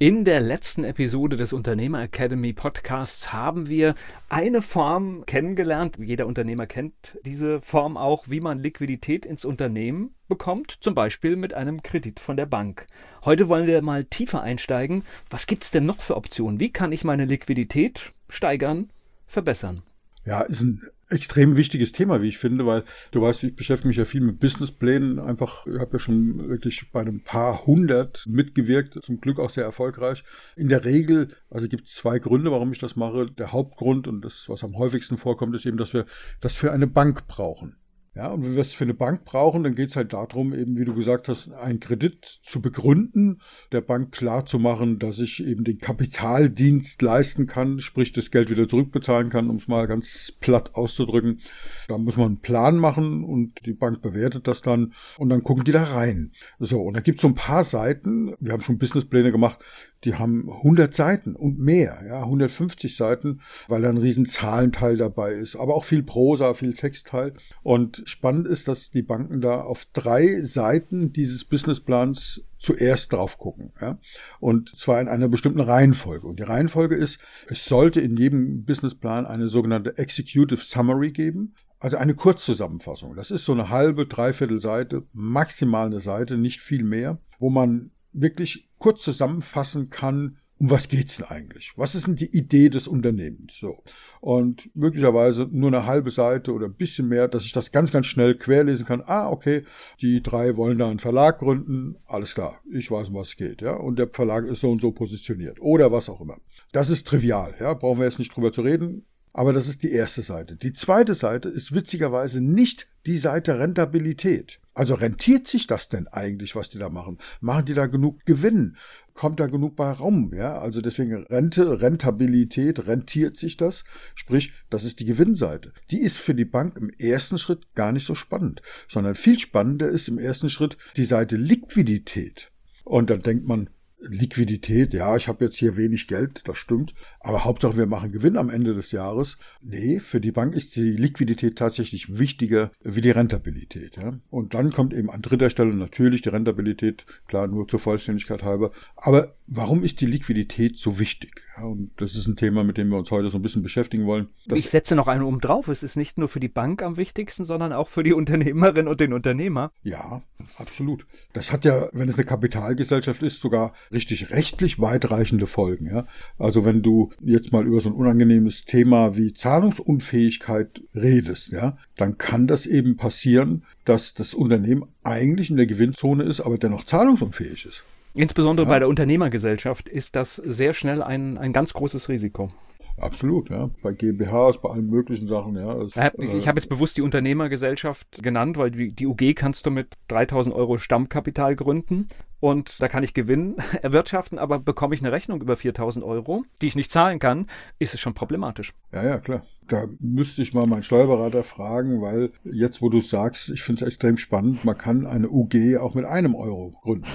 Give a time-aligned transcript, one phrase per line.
[0.00, 3.96] In der letzten Episode des Unternehmer Academy Podcasts haben wir
[4.28, 5.98] eine Form kennengelernt.
[5.98, 11.52] Jeder Unternehmer kennt diese Form auch, wie man Liquidität ins Unternehmen bekommt, zum Beispiel mit
[11.52, 12.86] einem Kredit von der Bank.
[13.24, 15.02] Heute wollen wir mal tiefer einsteigen.
[15.30, 16.60] Was gibt es denn noch für Optionen?
[16.60, 18.90] Wie kann ich meine Liquidität steigern,
[19.26, 19.80] verbessern?
[20.24, 20.80] Ja, ist ein
[21.10, 24.40] extrem wichtiges Thema, wie ich finde, weil du weißt, ich beschäftige mich ja viel mit
[24.40, 25.18] Businessplänen.
[25.18, 29.64] Einfach, ich habe ja schon wirklich bei einem paar hundert mitgewirkt, zum Glück auch sehr
[29.64, 30.24] erfolgreich.
[30.56, 33.30] In der Regel, also gibt es zwei Gründe, warum ich das mache.
[33.30, 36.06] Der Hauptgrund und das, was am häufigsten vorkommt, ist eben, dass wir
[36.40, 37.76] das für eine Bank brauchen.
[38.18, 40.76] Ja, und wenn wir es für eine Bank brauchen, dann geht es halt darum, eben
[40.76, 45.40] wie du gesagt hast, einen Kredit zu begründen, der Bank klar zu machen, dass ich
[45.46, 50.32] eben den Kapitaldienst leisten kann, sprich das Geld wieder zurückbezahlen kann, um es mal ganz
[50.40, 51.38] platt auszudrücken.
[51.86, 55.62] Da muss man einen Plan machen und die Bank bewertet das dann und dann gucken
[55.62, 56.32] die da rein.
[56.58, 59.64] So, und da gibt es so ein paar Seiten, wir haben schon Businesspläne gemacht,
[60.04, 65.32] die haben 100 Seiten und mehr, ja, 150 Seiten, weil da ein riesen Zahlenteil dabei
[65.32, 67.34] ist, aber auch viel Prosa, viel Textteil.
[67.62, 73.72] Und spannend ist, dass die Banken da auf drei Seiten dieses Businessplans zuerst drauf gucken,
[73.80, 73.98] ja.
[74.40, 76.26] Und zwar in einer bestimmten Reihenfolge.
[76.26, 81.54] Und die Reihenfolge ist, es sollte in jedem Businessplan eine sogenannte Executive Summary geben.
[81.80, 83.14] Also eine Kurzzusammenfassung.
[83.14, 87.92] Das ist so eine halbe, dreiviertel Seite, maximal eine Seite, nicht viel mehr, wo man
[88.12, 91.72] wirklich kurz zusammenfassen kann, um was geht's denn eigentlich?
[91.76, 93.56] Was ist denn die Idee des Unternehmens?
[93.58, 93.82] So.
[94.20, 98.06] Und möglicherweise nur eine halbe Seite oder ein bisschen mehr, dass ich das ganz, ganz
[98.06, 99.02] schnell querlesen kann.
[99.06, 99.64] Ah, okay,
[100.00, 101.96] die drei wollen da einen Verlag gründen.
[102.06, 102.60] Alles klar.
[102.72, 103.74] Ich weiß, um was es geht, ja.
[103.74, 105.60] Und der Verlag ist so und so positioniert.
[105.60, 106.38] Oder was auch immer.
[106.72, 107.74] Das ist trivial, ja.
[107.74, 109.04] Brauchen wir jetzt nicht drüber zu reden.
[109.32, 110.56] Aber das ist die erste Seite.
[110.56, 114.58] Die zweite Seite ist witzigerweise nicht die Seite Rentabilität.
[114.78, 117.18] Also rentiert sich das denn eigentlich, was die da machen?
[117.40, 118.76] Machen die da genug Gewinn?
[119.12, 120.32] Kommt da genug bei Raum?
[120.32, 123.82] Ja, also deswegen Rente, Rentabilität, rentiert sich das?
[124.14, 125.72] Sprich, das ist die Gewinnseite.
[125.90, 129.88] Die ist für die Bank im ersten Schritt gar nicht so spannend, sondern viel spannender
[129.88, 132.52] ist im ersten Schritt die Seite Liquidität.
[132.84, 137.44] Und dann denkt man, Liquidität, ja, ich habe jetzt hier wenig Geld, das stimmt, aber
[137.44, 139.38] Hauptsache wir machen Gewinn am Ende des Jahres.
[139.60, 143.96] Nee, für die Bank ist die Liquidität tatsächlich wichtiger wie die Rentabilität.
[143.96, 144.18] Ja?
[144.30, 148.70] Und dann kommt eben an dritter Stelle natürlich die Rentabilität, klar nur zur Vollständigkeit halber.
[148.96, 151.42] Aber warum ist die Liquidität so wichtig?
[151.56, 154.06] Ja, und das ist ein Thema, mit dem wir uns heute so ein bisschen beschäftigen
[154.06, 154.28] wollen.
[154.54, 155.68] ich setze noch einen oben drauf.
[155.68, 159.00] Es ist nicht nur für die Bank am wichtigsten, sondern auch für die Unternehmerin und
[159.00, 159.72] den Unternehmer.
[159.82, 160.22] Ja,
[160.56, 161.06] absolut.
[161.32, 165.86] Das hat ja, wenn es eine Kapitalgesellschaft ist, sogar richtig rechtlich weitreichende Folgen.
[165.86, 166.06] Ja?
[166.38, 172.18] Also wenn du jetzt mal über so ein unangenehmes Thema wie Zahlungsunfähigkeit redest, ja, dann
[172.18, 177.66] kann das eben passieren, dass das Unternehmen eigentlich in der Gewinnzone ist, aber dennoch zahlungsunfähig
[177.66, 177.84] ist.
[178.14, 178.72] Insbesondere ja.
[178.72, 182.52] bei der Unternehmergesellschaft ist das sehr schnell ein, ein ganz großes Risiko.
[183.00, 183.70] Absolut, ja.
[183.82, 185.74] Bei GmbHs, bei allen möglichen Sachen, ja.
[185.74, 189.94] Das, ich, habe jetzt bewusst die Unternehmergesellschaft genannt, weil die, die UG kannst du mit
[190.08, 192.08] 3000 Euro Stammkapital gründen
[192.40, 196.68] und da kann ich Gewinn erwirtschaften, aber bekomme ich eine Rechnung über 4000 Euro, die
[196.68, 197.46] ich nicht zahlen kann,
[197.78, 198.72] ist es schon problematisch.
[198.92, 199.42] Ja, ja, klar.
[199.66, 203.84] Da müsste ich mal meinen Steuerberater fragen, weil jetzt, wo du es sagst, ich finde
[203.84, 207.08] es extrem spannend, man kann eine UG auch mit einem Euro gründen.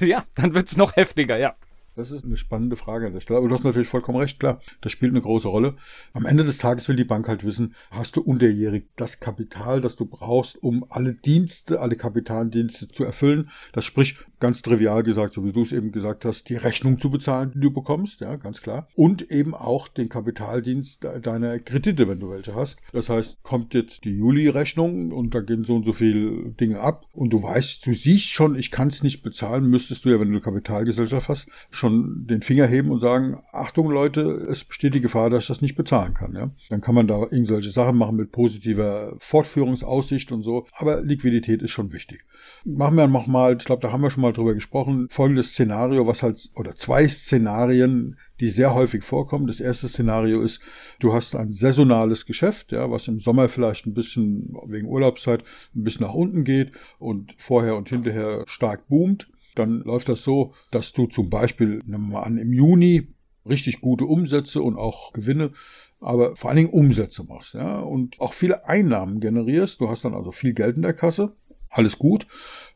[0.00, 1.54] ja, dann wird es noch heftiger, ja.
[1.98, 3.38] Das ist eine spannende Frage an der Stelle.
[3.38, 4.60] Aber du hast natürlich vollkommen recht, klar.
[4.82, 5.74] Das spielt eine große Rolle.
[6.12, 9.96] Am Ende des Tages will die Bank halt wissen, hast du unterjährig das Kapital, das
[9.96, 13.50] du brauchst, um alle Dienste, alle Kapitaldienste zu erfüllen.
[13.72, 17.10] Das spricht ganz trivial gesagt, so wie du es eben gesagt hast, die Rechnung zu
[17.10, 18.88] bezahlen, die du bekommst, ja, ganz klar.
[18.94, 22.78] Und eben auch den Kapitaldienst deiner Kredite, wenn du welche hast.
[22.92, 27.06] Das heißt, kommt jetzt die Juli-Rechnung und da gehen so und so viele Dinge ab
[27.12, 30.28] und du weißt, du siehst schon, ich kann es nicht bezahlen, müsstest du ja, wenn
[30.28, 35.00] du eine Kapitalgesellschaft hast, schon den Finger heben und sagen, Achtung Leute, es besteht die
[35.00, 36.34] Gefahr, dass ich das nicht bezahlen kann.
[36.34, 36.50] Ja?
[36.68, 40.66] Dann kann man da irgendwelche Sachen machen mit positiver Fortführungsaussicht und so.
[40.72, 42.24] Aber Liquidität ist schon wichtig.
[42.64, 46.22] Machen wir nochmal, ich glaube, da haben wir schon mal drüber gesprochen, folgendes Szenario, was
[46.22, 49.46] halt, oder zwei Szenarien, die sehr häufig vorkommen.
[49.46, 50.60] Das erste Szenario ist,
[51.00, 55.42] du hast ein saisonales Geschäft, ja, was im Sommer vielleicht ein bisschen wegen Urlaubszeit
[55.74, 59.30] ein bisschen nach unten geht und vorher und hinterher stark boomt.
[59.54, 63.08] Dann läuft das so, dass du zum Beispiel, nehmen wir mal an, im Juni
[63.48, 65.52] richtig gute Umsätze und auch Gewinne
[66.00, 69.80] aber vor allen Dingen Umsätze machst, ja, und auch viele Einnahmen generierst.
[69.80, 71.34] Du hast dann also viel Geld in der Kasse,
[71.70, 72.26] alles gut,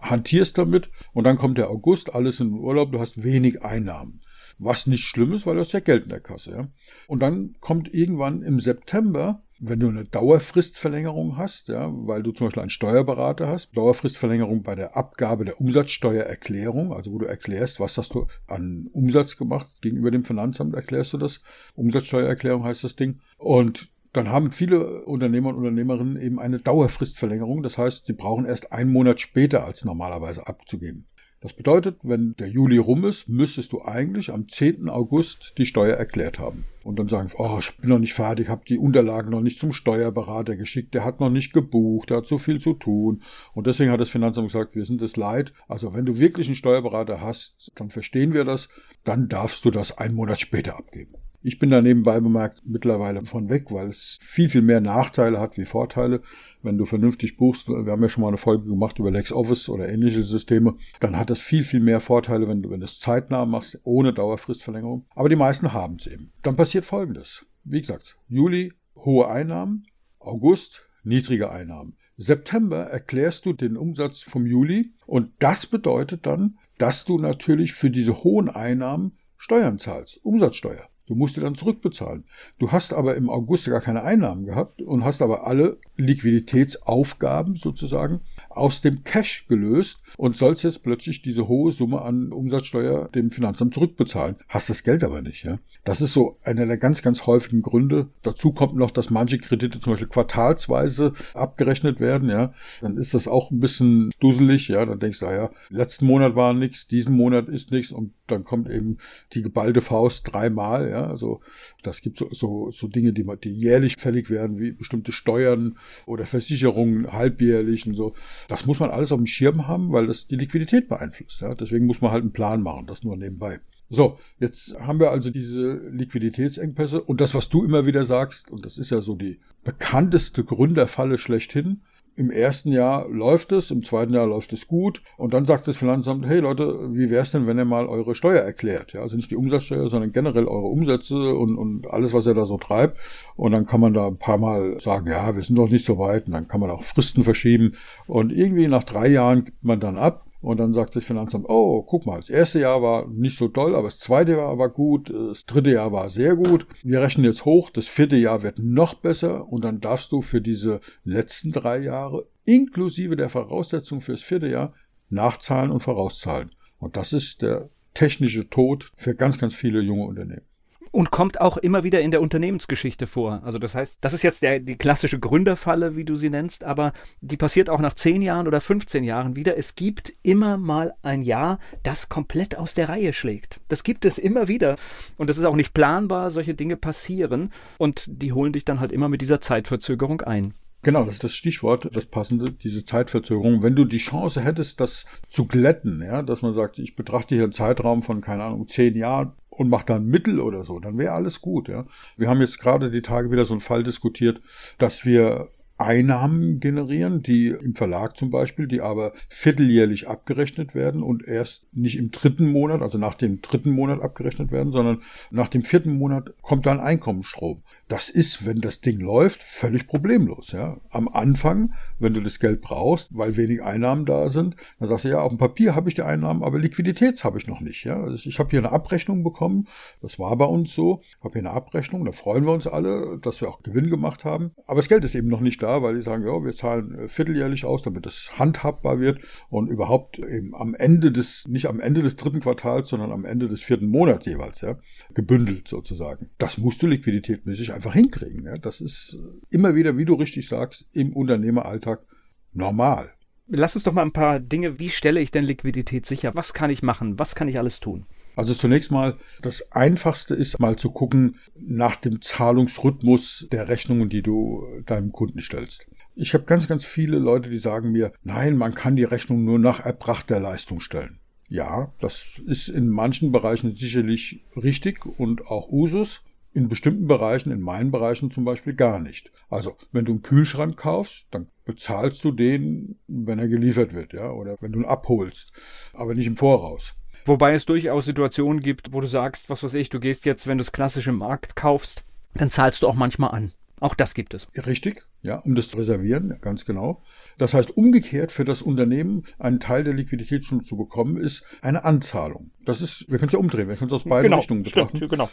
[0.00, 4.20] hantierst damit und dann kommt der August, alles in Urlaub, du hast wenig Einnahmen.
[4.58, 6.68] Was nicht schlimm ist, weil du hast ja Geld in der Kasse, ja.
[7.06, 12.48] Und dann kommt irgendwann im September wenn du eine Dauerfristverlängerung hast, ja, weil du zum
[12.48, 17.96] Beispiel einen Steuerberater hast, Dauerfristverlängerung bei der Abgabe der Umsatzsteuererklärung, also wo du erklärst, was
[17.96, 21.42] hast du an Umsatz gemacht gegenüber dem Finanzamt, erklärst du das.
[21.76, 23.20] Umsatzsteuererklärung heißt das Ding.
[23.38, 27.62] Und dann haben viele Unternehmer und Unternehmerinnen eben eine Dauerfristverlängerung.
[27.62, 31.06] Das heißt, sie brauchen erst einen Monat später als normalerweise abzugeben.
[31.42, 34.88] Das bedeutet, wenn der Juli rum ist, müsstest du eigentlich am 10.
[34.88, 36.64] August die Steuer erklärt haben.
[36.84, 39.72] Und dann sagen, oh, ich bin noch nicht fertig, habe die Unterlagen noch nicht zum
[39.72, 43.24] Steuerberater geschickt, der hat noch nicht gebucht, der hat so viel zu tun.
[43.54, 45.52] Und deswegen hat das Finanzamt gesagt, wir sind es leid.
[45.66, 48.68] Also wenn du wirklich einen Steuerberater hast, dann verstehen wir das,
[49.02, 51.14] dann darfst du das einen Monat später abgeben.
[51.42, 55.58] Ich bin da nebenbei bemerkt mittlerweile von weg, weil es viel, viel mehr Nachteile hat
[55.58, 56.22] wie Vorteile.
[56.62, 59.88] Wenn du vernünftig buchst, wir haben ja schon mal eine Folge gemacht über LexOffice oder
[59.88, 63.44] ähnliche Systeme, dann hat das viel, viel mehr Vorteile, wenn du, wenn du es zeitnah
[63.44, 65.04] machst, ohne Dauerfristverlängerung.
[65.14, 66.32] Aber die meisten haben es eben.
[66.42, 67.44] Dann passiert Folgendes.
[67.64, 69.86] Wie gesagt, Juli hohe Einnahmen,
[70.20, 71.96] August niedrige Einnahmen.
[72.16, 77.90] September erklärst du den Umsatz vom Juli und das bedeutet dann, dass du natürlich für
[77.90, 80.88] diese hohen Einnahmen Steuern zahlst, Umsatzsteuer.
[81.06, 82.24] Du musst dir dann zurückbezahlen.
[82.58, 88.20] Du hast aber im August gar keine Einnahmen gehabt und hast aber alle Liquiditätsaufgaben sozusagen
[88.56, 93.74] aus dem Cash gelöst und sollst jetzt plötzlich diese hohe Summe an Umsatzsteuer dem Finanzamt
[93.74, 94.36] zurückbezahlen.
[94.48, 95.58] Hast das Geld aber nicht, ja.
[95.84, 98.08] Das ist so einer der ganz, ganz häufigen Gründe.
[98.22, 102.52] Dazu kommt noch, dass manche Kredite zum Beispiel quartalsweise abgerechnet werden, ja.
[102.80, 104.84] Dann ist das auch ein bisschen duselig, ja.
[104.84, 108.68] Dann denkst du, ah letzten Monat war nichts, diesen Monat ist nichts und dann kommt
[108.70, 108.98] eben
[109.32, 111.06] die geballte Faust dreimal, ja.
[111.06, 111.40] Also
[111.82, 116.26] das gibt so, so, so Dinge, die, die jährlich fällig werden, wie bestimmte Steuern oder
[116.26, 118.14] Versicherungen halbjährlich und so.
[118.52, 121.54] Das muss man alles auf dem Schirm haben, weil das die Liquidität beeinflusst, ja.
[121.54, 123.60] Deswegen muss man halt einen Plan machen, das nur nebenbei.
[123.88, 128.66] So, jetzt haben wir also diese Liquiditätsengpässe und das, was du immer wieder sagst, und
[128.66, 131.80] das ist ja so die bekannteste Gründerfalle schlechthin.
[132.14, 135.78] Im ersten Jahr läuft es, im zweiten Jahr läuft es gut und dann sagt das
[135.78, 138.92] Finanzamt, hey Leute, wie wäre es denn, wenn ihr mal eure Steuer erklärt?
[138.92, 142.44] Ja, also nicht die Umsatzsteuer, sondern generell eure Umsätze und, und alles, was ihr da
[142.44, 142.98] so treibt.
[143.34, 145.98] Und dann kann man da ein paar Mal sagen, ja, wir sind doch nicht so
[145.98, 147.72] weit und dann kann man auch Fristen verschieben
[148.06, 151.82] und irgendwie nach drei Jahren gibt man dann ab und dann sagt das Finanzamt, oh,
[151.82, 155.08] guck mal, das erste Jahr war nicht so toll, aber das zweite Jahr war gut,
[155.10, 156.66] das dritte Jahr war sehr gut.
[156.82, 160.40] Wir rechnen jetzt hoch, das vierte Jahr wird noch besser und dann darfst du für
[160.40, 164.74] diese letzten drei Jahre inklusive der Voraussetzung fürs vierte Jahr
[165.08, 166.50] nachzahlen und vorauszahlen.
[166.78, 170.51] Und das ist der technische Tod für ganz, ganz viele junge Unternehmen
[170.92, 173.42] und kommt auch immer wieder in der Unternehmensgeschichte vor.
[173.44, 176.92] Also das heißt, das ist jetzt der, die klassische Gründerfalle, wie du sie nennst, aber
[177.20, 179.56] die passiert auch nach 10 Jahren oder 15 Jahren wieder.
[179.56, 183.60] Es gibt immer mal ein Jahr, das komplett aus der Reihe schlägt.
[183.68, 184.76] Das gibt es immer wieder.
[185.16, 188.92] Und das ist auch nicht planbar, solche Dinge passieren und die holen dich dann halt
[188.92, 190.54] immer mit dieser Zeitverzögerung ein.
[190.84, 193.62] Genau, das ist das Stichwort, das passende, diese Zeitverzögerung.
[193.62, 197.44] Wenn du die Chance hättest, das zu glätten, ja, dass man sagt, ich betrachte hier
[197.44, 201.12] einen Zeitraum von, keine Ahnung, zehn Jahren und mache dann Mittel oder so, dann wäre
[201.12, 201.86] alles gut, ja.
[202.16, 204.42] Wir haben jetzt gerade die Tage wieder so einen Fall diskutiert,
[204.78, 211.26] dass wir Einnahmen generieren, die im Verlag zum Beispiel, die aber vierteljährlich abgerechnet werden und
[211.26, 215.62] erst nicht im dritten Monat, also nach dem dritten Monat abgerechnet werden, sondern nach dem
[215.62, 217.62] vierten Monat kommt dann Einkommensstrom.
[217.88, 220.52] Das ist, wenn das Ding läuft, völlig problemlos.
[220.52, 220.80] Ja.
[220.90, 225.08] Am Anfang, wenn du das Geld brauchst, weil wenig Einnahmen da sind, dann sagst du,
[225.08, 227.84] ja, auf dem Papier habe ich die Einnahmen, aber Liquidität habe ich noch nicht.
[227.84, 228.02] Ja.
[228.02, 229.68] Also ich habe hier eine Abrechnung bekommen,
[230.00, 233.18] das war bei uns so, ich habe hier eine Abrechnung, da freuen wir uns alle,
[233.20, 235.94] dass wir auch Gewinn gemacht haben, aber das Geld ist eben noch nicht da, weil
[235.94, 239.20] die sagen, ja, wir zahlen äh, vierteljährlich aus, damit es handhabbar wird
[239.50, 243.48] und überhaupt eben am Ende des, nicht am Ende des dritten Quartals, sondern am Ende
[243.48, 244.78] des vierten Monats jeweils, ja,
[245.14, 246.30] gebündelt sozusagen.
[246.38, 248.44] Das musst du liquiditätmäßig einfach hinkriegen.
[248.44, 248.56] Ja?
[248.56, 249.18] Das ist
[249.50, 252.06] immer wieder, wie du richtig sagst, im Unternehmeralltag
[252.52, 253.12] normal.
[253.48, 256.30] Lass uns doch mal ein paar Dinge, wie stelle ich denn Liquidität sicher?
[256.34, 257.18] Was kann ich machen?
[257.18, 258.06] Was kann ich alles tun?
[258.36, 264.22] Also zunächst mal, das Einfachste ist mal zu gucken nach dem Zahlungsrhythmus der Rechnungen, die
[264.22, 265.86] du deinem Kunden stellst.
[266.14, 269.58] Ich habe ganz, ganz viele Leute, die sagen mir, nein, man kann die Rechnung nur
[269.58, 271.18] nach erbrachter Leistung stellen.
[271.48, 276.22] Ja, das ist in manchen Bereichen sicherlich richtig und auch Usus.
[276.54, 279.32] In bestimmten Bereichen, in meinen Bereichen zum Beispiel gar nicht.
[279.48, 284.30] Also, wenn du einen Kühlschrank kaufst, dann bezahlst du den, wenn er geliefert wird, ja,
[284.30, 285.52] oder wenn du ihn abholst,
[285.92, 286.94] aber nicht im Voraus.
[287.24, 290.58] Wobei es durchaus Situationen gibt, wo du sagst, was weiß ich, du gehst jetzt, wenn
[290.58, 292.04] du es klassisch im Markt kaufst,
[292.34, 293.52] dann zahlst du auch manchmal an.
[293.80, 294.46] Auch das gibt es.
[294.64, 297.02] Richtig, ja, um das zu reservieren, ganz genau.
[297.36, 301.84] Das heißt, umgekehrt für das Unternehmen einen Teil der Liquidität schon zu bekommen, ist eine
[301.84, 302.52] Anzahlung.
[302.64, 304.96] Das ist, wir können es ja umdrehen, wir können es aus beiden genau, Richtungen betrachten.
[304.96, 305.30] Stimmt, genau.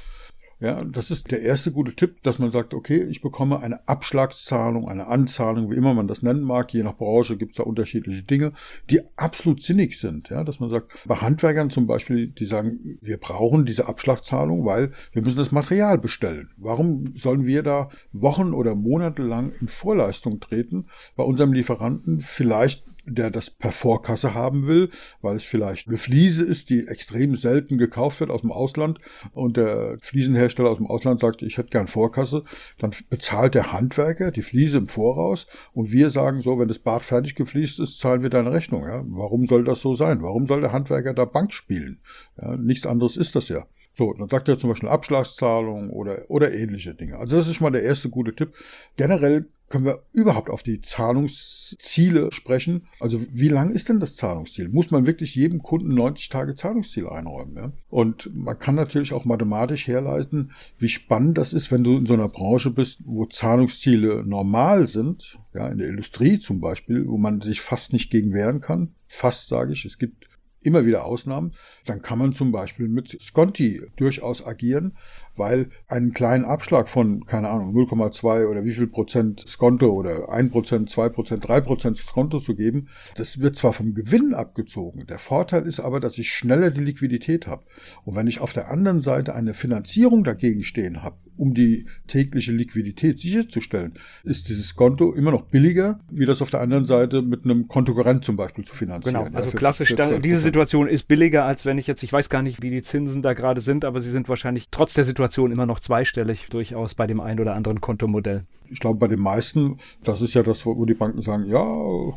[0.61, 4.89] Ja, das ist der erste gute Tipp, dass man sagt, okay, ich bekomme eine Abschlagszahlung,
[4.89, 6.73] eine Anzahlung, wie immer man das nennen mag.
[6.73, 8.51] Je nach Branche gibt es da unterschiedliche Dinge,
[8.89, 10.27] die absolut sinnig sind.
[10.29, 14.91] Ja, dass man sagt, bei Handwerkern zum Beispiel, die sagen, wir brauchen diese Abschlagszahlung, weil
[15.13, 16.49] wir müssen das Material bestellen.
[16.57, 22.19] Warum sollen wir da Wochen oder Monate lang in Vorleistung treten bei unserem Lieferanten?
[22.19, 24.89] Vielleicht der das per Vorkasse haben will,
[25.21, 28.99] weil es vielleicht eine Fliese ist, die extrem selten gekauft wird aus dem Ausland
[29.33, 32.43] und der Fliesenhersteller aus dem Ausland sagt, ich hätte gern Vorkasse,
[32.77, 37.03] dann bezahlt der Handwerker die Fliese im Voraus und wir sagen so, wenn das Bad
[37.03, 38.83] fertig gefliest ist, zahlen wir deine Rechnung.
[38.83, 39.03] Ja?
[39.07, 40.21] Warum soll das so sein?
[40.21, 41.99] Warum soll der Handwerker da Bank spielen?
[42.41, 43.65] Ja, nichts anderes ist das ja.
[43.99, 47.17] So, dann sagt er zum Beispiel Abschlagszahlung oder, oder ähnliche Dinge.
[47.17, 48.53] Also das ist schon mal der erste gute Tipp.
[48.95, 52.87] Generell können wir überhaupt auf die Zahlungsziele sprechen.
[52.99, 54.69] Also wie lang ist denn das Zahlungsziel?
[54.69, 57.55] Muss man wirklich jedem Kunden 90 Tage Zahlungsziel einräumen?
[57.55, 57.71] Ja?
[57.89, 62.13] Und man kann natürlich auch mathematisch herleiten, wie spannend das ist, wenn du in so
[62.13, 67.41] einer Branche bist, wo Zahlungsziele normal sind, ja, in der Industrie zum Beispiel, wo man
[67.41, 68.95] sich fast nicht gegen wehren kann.
[69.07, 70.29] Fast sage ich, es gibt
[70.61, 71.51] immer wieder Ausnahmen,
[71.85, 74.97] dann kann man zum Beispiel mit Sconti durchaus agieren,
[75.39, 80.51] weil einen kleinen Abschlag von, keine Ahnung, 0,2 oder wie viel Prozent Skonto oder 1
[80.51, 85.17] Prozent, 2 Prozent, 3 Prozent Skonto zu geben, das wird zwar vom Gewinn abgezogen, der
[85.17, 87.63] Vorteil ist aber, dass ich schneller die Liquidität habe.
[88.05, 92.51] Und wenn ich auf der anderen Seite eine Finanzierung dagegen stehen habe, um die tägliche
[92.51, 93.93] Liquidität sicherzustellen,
[94.23, 98.25] ist dieses Konto immer noch billiger, wie das auf der anderen Seite mit einem Kontokorrent
[98.25, 99.23] zum Beispiel zu finanzieren.
[99.23, 102.41] Genau, also ja, klassisch, diese Situation ist billiger, als wenn ich jetzt, ich weiß gar
[102.41, 105.65] nicht, wie die Zinsen da gerade sind, aber sie sind wahrscheinlich trotz der Situation immer
[105.65, 108.45] noch zweistellig durchaus bei dem einen oder anderen Kontomodell.
[108.71, 111.63] Ich glaube, bei den meisten, das ist ja das, wo die Banken sagen, ja,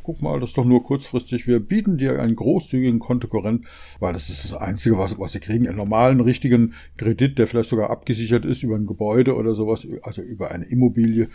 [0.02, 3.64] guck mal, das ist doch nur kurzfristig, wir bieten dir einen großzügigen Kontokorrent,
[4.00, 5.66] weil das ist das Einzige, was, was sie kriegen.
[5.66, 10.20] Einen normalen, richtigen Kredit, der vielleicht sogar abgesichert ist über ein Gebäude oder sowas, also
[10.20, 11.28] über eine Immobilie.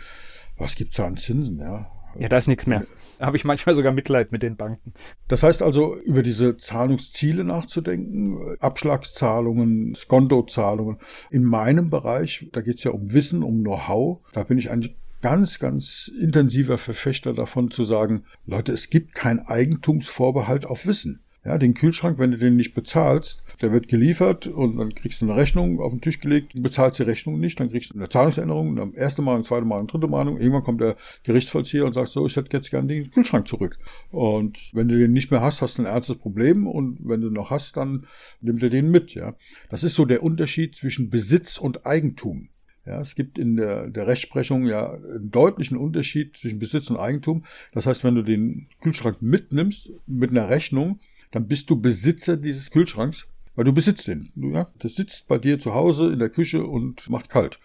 [0.56, 1.90] Was gibt's da an Zinsen, ja?
[2.18, 2.84] Ja, da ist nichts mehr.
[3.18, 4.92] Da habe ich manchmal sogar Mitleid mit den Banken.
[5.28, 10.98] Das heißt also, über diese Zahlungsziele nachzudenken, Abschlagszahlungen, Skontozahlungen.
[11.30, 14.88] In meinem Bereich, da geht es ja um Wissen, um Know-how, da bin ich ein
[15.20, 21.20] ganz, ganz intensiver Verfechter davon zu sagen, Leute, es gibt keinen Eigentumsvorbehalt auf Wissen.
[21.44, 25.26] Ja, den Kühlschrank, wenn du den nicht bezahlst, der wird geliefert und dann kriegst du
[25.26, 28.76] eine Rechnung auf den Tisch gelegt, bezahlst die Rechnung nicht, dann kriegst du eine Zahlungsänderung,
[28.76, 30.28] dann erste Mal, zweite Mal, dritte Mal.
[30.28, 33.78] Irgendwann kommt der Gerichtsvollzieher und sagt so, ich hätte jetzt gerne den Kühlschrank zurück.
[34.10, 37.30] Und wenn du den nicht mehr hast, hast du ein ernstes Problem und wenn du
[37.30, 38.06] noch hast, dann
[38.40, 39.34] nimmt er den mit, ja.
[39.70, 42.48] Das ist so der Unterschied zwischen Besitz und Eigentum.
[42.86, 47.44] Ja, es gibt in der, der Rechtsprechung ja einen deutlichen Unterschied zwischen Besitz und Eigentum.
[47.72, 50.98] Das heißt, wenn du den Kühlschrank mitnimmst mit einer Rechnung,
[51.30, 53.26] dann bist du Besitzer dieses Kühlschranks
[53.58, 54.30] weil du besitzt den.
[54.36, 57.58] Ja, das sitzt bei dir zu Hause in der Küche und macht kalt.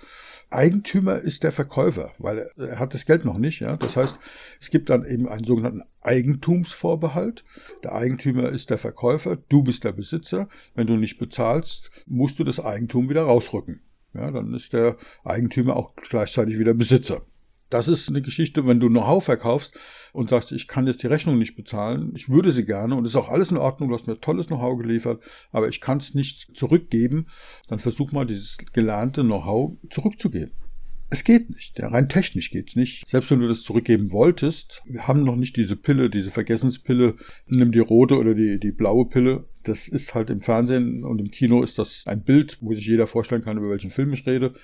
[0.50, 3.59] Eigentümer ist der Verkäufer, weil er hat das Geld noch nicht.
[3.59, 3.77] Ja?
[3.77, 4.17] Das heißt,
[4.59, 7.45] es gibt dann eben einen sogenannten Eigentumsvorbehalt.
[7.83, 10.50] Der Eigentümer ist der Verkäufer, du bist der Besitzer.
[10.73, 13.83] Wenn du nicht bezahlst, musst du das Eigentum wieder rausrücken.
[14.15, 17.21] Ja, dann ist der Eigentümer auch gleichzeitig wieder Besitzer.
[17.70, 19.77] Das ist eine Geschichte, wenn du Know-how verkaufst
[20.12, 23.12] und sagst, ich kann jetzt die Rechnung nicht bezahlen, ich würde sie gerne und es
[23.12, 26.13] ist auch alles in Ordnung, du hast mir tolles Know-how geliefert, aber ich kann es
[26.13, 27.27] nicht zurückgeben,
[27.67, 30.51] dann versuch mal dieses gelernte Know-how zurückzugeben.
[31.13, 31.77] Es geht nicht.
[31.77, 33.08] Ja, rein technisch geht's nicht.
[33.08, 37.72] Selbst wenn du das zurückgeben wolltest, wir haben noch nicht diese Pille, diese Vergessenspille, nimm
[37.72, 39.46] die rote oder die, die blaue Pille.
[39.62, 43.05] Das ist halt im Fernsehen und im Kino ist das ein Bild, wo sich jeder
[43.05, 44.55] vorstellen kann, über welchen Film ich rede.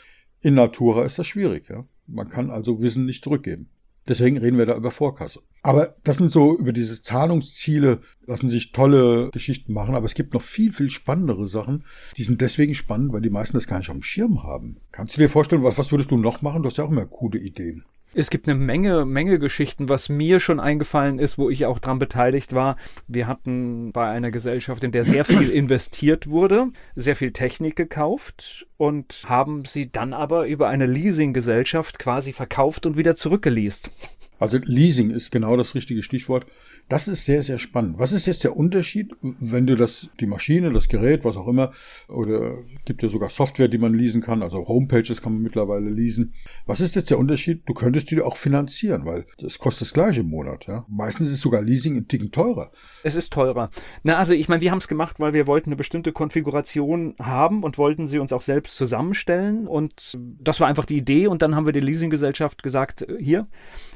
[0.41, 1.85] In Natura ist das schwierig, ja.
[2.11, 3.69] Man kann also Wissen nicht zurückgeben.
[4.07, 5.41] Deswegen reden wir da über Vorkasse.
[5.61, 10.33] Aber das sind so, über diese Zahlungsziele lassen sich tolle Geschichten machen, aber es gibt
[10.33, 11.85] noch viel, viel spannendere Sachen.
[12.17, 14.77] Die sind deswegen spannend, weil die meisten das gar nicht auf dem Schirm haben.
[14.91, 16.63] Kannst du dir vorstellen, was, was würdest du noch machen?
[16.63, 17.83] Du hast ja auch immer coole Ideen.
[18.15, 21.99] Es gibt eine Menge, Menge Geschichten, was mir schon eingefallen ist, wo ich auch dran
[21.99, 22.77] beteiligt war.
[23.07, 28.65] Wir hatten bei einer Gesellschaft, in der sehr viel investiert wurde, sehr viel Technik gekauft
[28.79, 33.91] und haben sie dann aber über eine Leasinggesellschaft quasi verkauft und wieder zurückgeleast.
[34.39, 36.45] Also Leasing ist genau das richtige Stichwort.
[36.87, 37.99] Das ist sehr, sehr spannend.
[37.99, 41.71] Was ist jetzt der Unterschied, wenn du das, die Maschine, das Gerät, was auch immer,
[42.07, 46.33] oder gibt ja sogar Software, die man leasen kann, also Homepages kann man mittlerweile leasen.
[46.65, 47.61] Was ist jetzt der Unterschied?
[47.67, 50.85] Du könntest die auch finanzieren, weil das kostet das gleiche im Monat, ja.
[50.87, 52.71] Meistens ist sogar Leasing ein Ticken teurer.
[53.03, 53.69] Es ist teurer.
[54.01, 57.61] Na, also ich meine, wir haben es gemacht, weil wir wollten eine bestimmte Konfiguration haben
[57.61, 61.55] und wollten sie uns auch selbst zusammenstellen und das war einfach die Idee und dann
[61.55, 63.47] haben wir der Leasinggesellschaft gesagt, hier,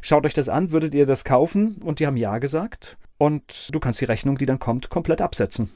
[0.01, 1.75] schaut euch das an, würdet ihr das kaufen?
[1.84, 5.70] Und die haben ja gesagt und du kannst die Rechnung, die dann kommt, komplett absetzen.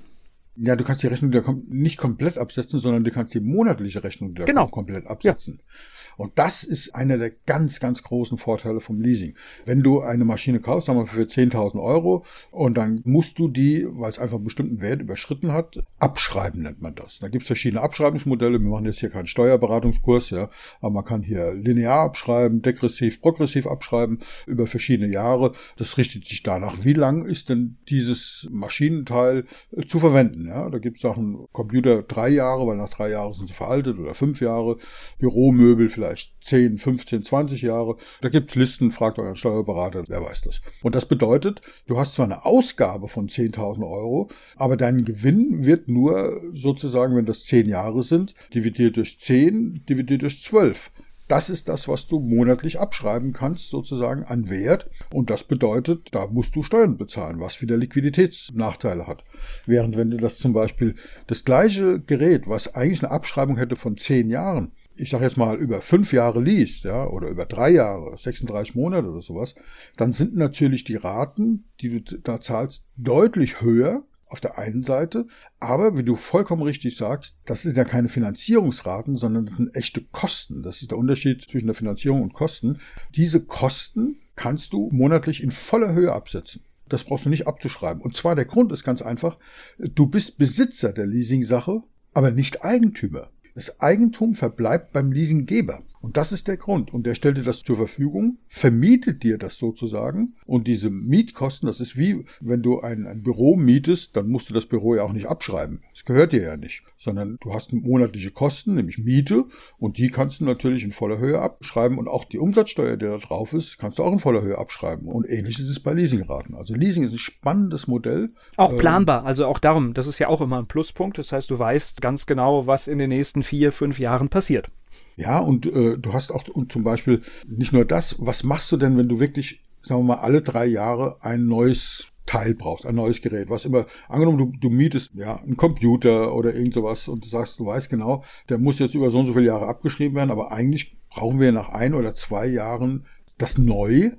[0.59, 4.03] Ja, du kannst die Rechnung die kommt, nicht komplett absetzen, sondern du kannst die monatliche
[4.03, 4.67] Rechnung die genau.
[4.67, 5.59] komplett absetzen.
[5.59, 5.73] Ja.
[6.17, 9.35] Und das ist einer der ganz, ganz großen Vorteile vom Leasing.
[9.65, 13.85] Wenn du eine Maschine kaufst, sagen wir für 10.000 Euro, und dann musst du die,
[13.87, 17.19] weil es einfach einen bestimmten Wert überschritten hat, abschreiben nennt man das.
[17.19, 18.59] Da gibt es verschiedene Abschreibungsmodelle.
[18.59, 20.49] Wir machen jetzt hier keinen Steuerberatungskurs, ja,
[20.81, 25.53] aber man kann hier linear abschreiben, degressiv, progressiv abschreiben über verschiedene Jahre.
[25.77, 29.45] Das richtet sich danach, wie lang ist denn dieses Maschinenteil
[29.87, 30.46] zu verwenden.
[30.47, 33.99] Ja, da gibt es Sachen, Computer drei Jahre, weil nach drei Jahren sind sie veraltet
[33.99, 34.77] oder fünf Jahre,
[35.19, 37.97] Büromöbel vielleicht 10, 15, 20 Jahre.
[38.21, 40.61] Da gibt's Listen, fragt euren Steuerberater, wer weiß das.
[40.81, 45.87] Und das bedeutet, du hast zwar eine Ausgabe von 10.000 Euro, aber dein Gewinn wird
[45.87, 50.91] nur sozusagen, wenn das 10 Jahre sind, dividiert durch 10, dividiert durch 12.
[51.27, 54.89] Das ist das, was du monatlich abschreiben kannst, sozusagen an Wert.
[55.13, 59.23] Und das bedeutet, da musst du Steuern bezahlen, was wieder Liquiditätsnachteile hat.
[59.65, 60.95] Während wenn du das zum Beispiel
[61.27, 65.57] das gleiche Gerät, was eigentlich eine Abschreibung hätte von zehn Jahren, ich sage jetzt mal,
[65.57, 69.53] über fünf Jahre liest, ja, oder über drei Jahre, 36 Monate oder sowas,
[69.95, 75.25] dann sind natürlich die Raten, die du da zahlst, deutlich höher auf der einen Seite,
[75.59, 80.01] aber wie du vollkommen richtig sagst, das sind ja keine Finanzierungsraten, sondern das sind echte
[80.01, 80.63] Kosten.
[80.63, 82.79] Das ist der Unterschied zwischen der Finanzierung und Kosten.
[83.15, 86.63] Diese Kosten kannst du monatlich in voller Höhe absetzen.
[86.89, 88.01] Das brauchst du nicht abzuschreiben.
[88.01, 89.37] Und zwar der Grund ist ganz einfach,
[89.77, 91.81] du bist Besitzer der Leasingsache,
[92.13, 93.29] aber nicht Eigentümer.
[93.55, 95.81] Das Eigentum verbleibt beim Leasinggeber.
[96.07, 96.93] Und das ist der Grund.
[96.93, 100.35] Und der stellt dir das zur Verfügung, vermietet dir das sozusagen.
[100.45, 104.53] Und diese Mietkosten, das ist wie, wenn du ein, ein Büro mietest, dann musst du
[104.53, 105.81] das Büro ja auch nicht abschreiben.
[105.91, 106.83] Das gehört dir ja nicht.
[106.97, 109.47] Sondern du hast monatliche Kosten, nämlich Miete.
[109.79, 111.97] Und die kannst du natürlich in voller Höhe abschreiben.
[111.97, 115.09] Und auch die Umsatzsteuer, die da drauf ist, kannst du auch in voller Höhe abschreiben.
[115.09, 116.55] Und ähnlich ist es bei Leasingraten.
[116.55, 118.29] Also Leasing ist ein spannendes Modell.
[118.55, 119.25] Auch ähm, planbar.
[119.25, 121.17] Also auch darum, das ist ja auch immer ein Pluspunkt.
[121.17, 124.71] Das heißt, du weißt ganz genau, was in den nächsten vier, fünf Jahren passiert.
[125.17, 128.77] Ja, und äh, du hast auch und zum Beispiel nicht nur das, was machst du
[128.77, 132.95] denn, wenn du wirklich, sagen wir mal, alle drei Jahre ein neues Teil brauchst, ein
[132.95, 137.25] neues Gerät, was immer, angenommen, du, du mietest ja einen Computer oder irgend sowas und
[137.25, 140.15] du sagst, du weißt genau, der muss jetzt über so und so viele Jahre abgeschrieben
[140.15, 143.05] werden, aber eigentlich brauchen wir nach ein oder zwei Jahren
[143.39, 144.11] das neu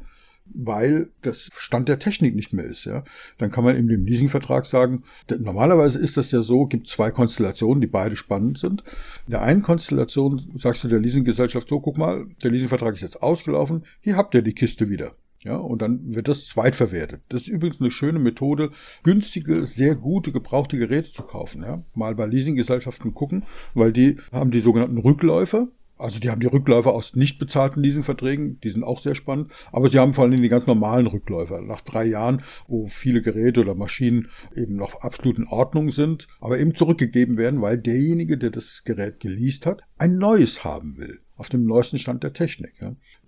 [0.54, 2.84] weil das Stand der Technik nicht mehr ist.
[2.84, 3.04] Ja,
[3.38, 5.04] dann kann man in dem Leasingvertrag sagen,
[5.38, 8.82] normalerweise ist das ja so, gibt zwei Konstellationen, die beide spannend sind.
[9.26, 13.22] In der einen Konstellation sagst du der Leasinggesellschaft so, guck mal, der Leasingvertrag ist jetzt
[13.22, 15.14] ausgelaufen, hier habt ihr die Kiste wieder.
[15.44, 17.22] Ja, und dann wird das zweitverwertet.
[17.28, 18.72] Das ist übrigens eine schöne Methode,
[19.04, 21.62] günstige, sehr gute, gebrauchte Geräte zu kaufen.
[21.62, 21.84] Ja.
[21.94, 25.68] Mal bei Leasinggesellschaften gucken, weil die haben die sogenannten Rückläufer.
[25.98, 29.88] Also die haben die Rückläufer aus nicht bezahlten Leasingverträgen, die sind auch sehr spannend, aber
[29.88, 31.60] sie haben vor allem die ganz normalen Rückläufer.
[31.60, 36.58] Nach drei Jahren, wo viele Geräte oder Maschinen eben noch absolut in Ordnung sind, aber
[36.58, 41.48] eben zurückgegeben werden, weil derjenige, der das Gerät geleast hat, ein neues haben will auf
[41.48, 42.74] dem neuesten Stand der Technik.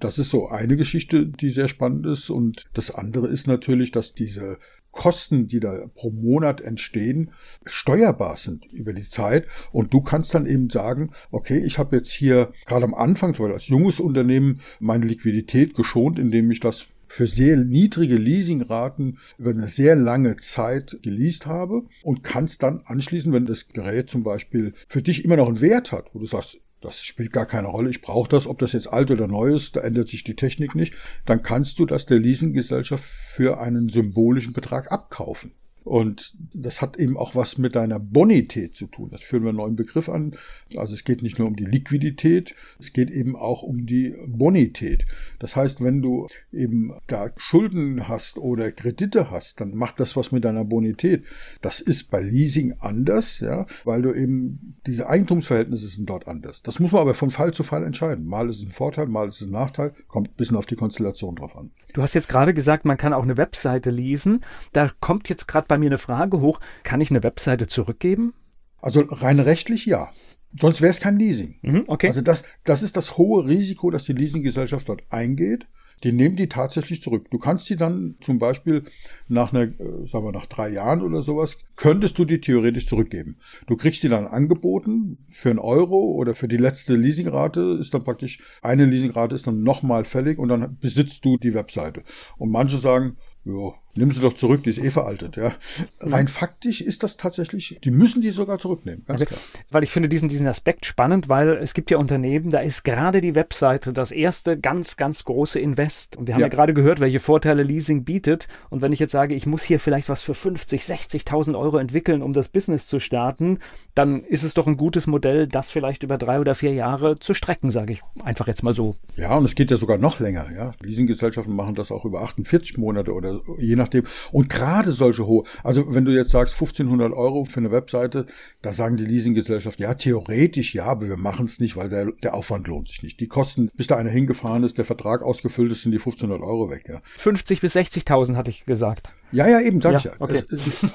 [0.01, 2.29] Das ist so eine Geschichte, die sehr spannend ist.
[2.29, 4.59] Und das andere ist natürlich, dass diese
[4.93, 7.31] Kosten, die da pro Monat entstehen,
[7.65, 9.47] steuerbar sind über die Zeit.
[9.73, 13.53] Und du kannst dann eben sagen, okay, ich habe jetzt hier gerade am Anfang, weil
[13.53, 19.67] als junges Unternehmen, meine Liquidität geschont, indem ich das für sehr niedrige Leasingraten über eine
[19.67, 25.03] sehr lange Zeit geleast habe und kannst dann anschließend, wenn das Gerät zum Beispiel für
[25.03, 27.91] dich immer noch einen Wert hat, wo du sagst, das spielt gar keine Rolle.
[27.91, 30.75] Ich brauche das, ob das jetzt alt oder neu ist, da ändert sich die Technik
[30.75, 30.95] nicht.
[31.27, 35.53] Dann kannst du das der Leasinggesellschaft für einen symbolischen Betrag abkaufen.
[35.85, 39.09] Und das hat eben auch was mit deiner Bonität zu tun.
[39.11, 40.37] Das führen wir einen neuen Begriff an.
[40.77, 45.07] Also es geht nicht nur um die Liquidität, es geht eben auch um die Bonität.
[45.39, 50.33] Das heißt, wenn du eben da Schulden hast oder Kredite hast, dann macht das was
[50.33, 51.25] mit deiner Bonität.
[51.63, 56.63] Das ist bei Leasing anders, ja, weil du eben diese Eigentumsverhältnisse sind dort anders.
[56.63, 58.27] Das muss man aber von Fall zu Fall entscheiden.
[58.27, 59.95] Mal ist es ein Vorteil, mal ist es ein Nachteil.
[60.09, 61.71] Kommt ein bisschen auf die Konstellation drauf an.
[61.95, 64.41] Du hast jetzt gerade gesagt, man kann auch eine Webseite leasen.
[64.73, 66.61] Da kommt jetzt gerade bei mir eine Frage hoch.
[66.85, 68.35] Kann ich eine Webseite zurückgeben?
[68.81, 70.11] Also rein rechtlich ja.
[70.59, 71.57] Sonst wäre es kein Leasing.
[71.63, 72.09] Mhm, okay.
[72.09, 75.67] Also das, das ist das hohe Risiko, dass die Leasinggesellschaft dort eingeht.
[76.03, 77.27] Die nehmen die tatsächlich zurück.
[77.31, 78.85] Du kannst die dann zum Beispiel
[79.29, 83.37] nach einer, äh, sagen wir, nach drei Jahren oder sowas, könntest du die theoretisch zurückgeben.
[83.67, 88.03] Du kriegst die dann angeboten für einen Euro oder für die letzte Leasingrate ist dann
[88.03, 92.03] praktisch, eine Leasingrate ist dann nochmal fällig und dann besitzt du die Webseite.
[92.39, 95.53] Und manche sagen, ja, nimm sie doch zurück, die ist eh veraltet, ja.
[96.01, 99.29] Rein faktisch ist das tatsächlich, die müssen die sogar zurücknehmen, ganz Okay.
[99.35, 99.41] klar.
[99.71, 103.21] Weil ich finde diesen, diesen Aspekt spannend, weil es gibt ja Unternehmen, da ist gerade
[103.21, 106.17] die Webseite das erste ganz, ganz große Invest.
[106.17, 106.51] Und wir haben ja, Ja.
[106.51, 108.49] gerade gehört, welche Vorteile Leasing bietet.
[108.71, 112.23] Und wenn ich jetzt sage, ich muss hier vielleicht was für 50, 60.000 Euro entwickeln,
[112.23, 113.59] um das Business zu starten,
[113.95, 117.35] dann ist es doch ein gutes Modell, das vielleicht über drei oder vier Jahre zu
[117.35, 118.97] strecken, sage ich einfach jetzt mal so.
[119.17, 120.73] Ja, und es geht ja sogar noch länger, ja.
[120.83, 124.05] Leasinggesellschaften machen das auch über 48 Monate oder je nachdem.
[124.33, 128.27] Und gerade solche hohe, also wenn du jetzt sagst 1500 Euro für eine Webseite,
[128.63, 132.35] da sagen die Leasinggesellschaften, ja, theoretisch ja, aber wir machen es nicht, weil der, der
[132.35, 133.21] Aufwand lohnt sich nicht.
[133.21, 136.71] Die Kosten, bis da einer hingefahren ist, der Vertrag ausgefüllt ist, sind die 1500 Euro
[136.71, 137.01] weg, ja.
[137.05, 139.13] 50 bis 60.000 hatte ich gesagt.
[139.33, 140.13] Ja, ja, eben, sag Ja, ich ja.
[140.19, 140.43] okay.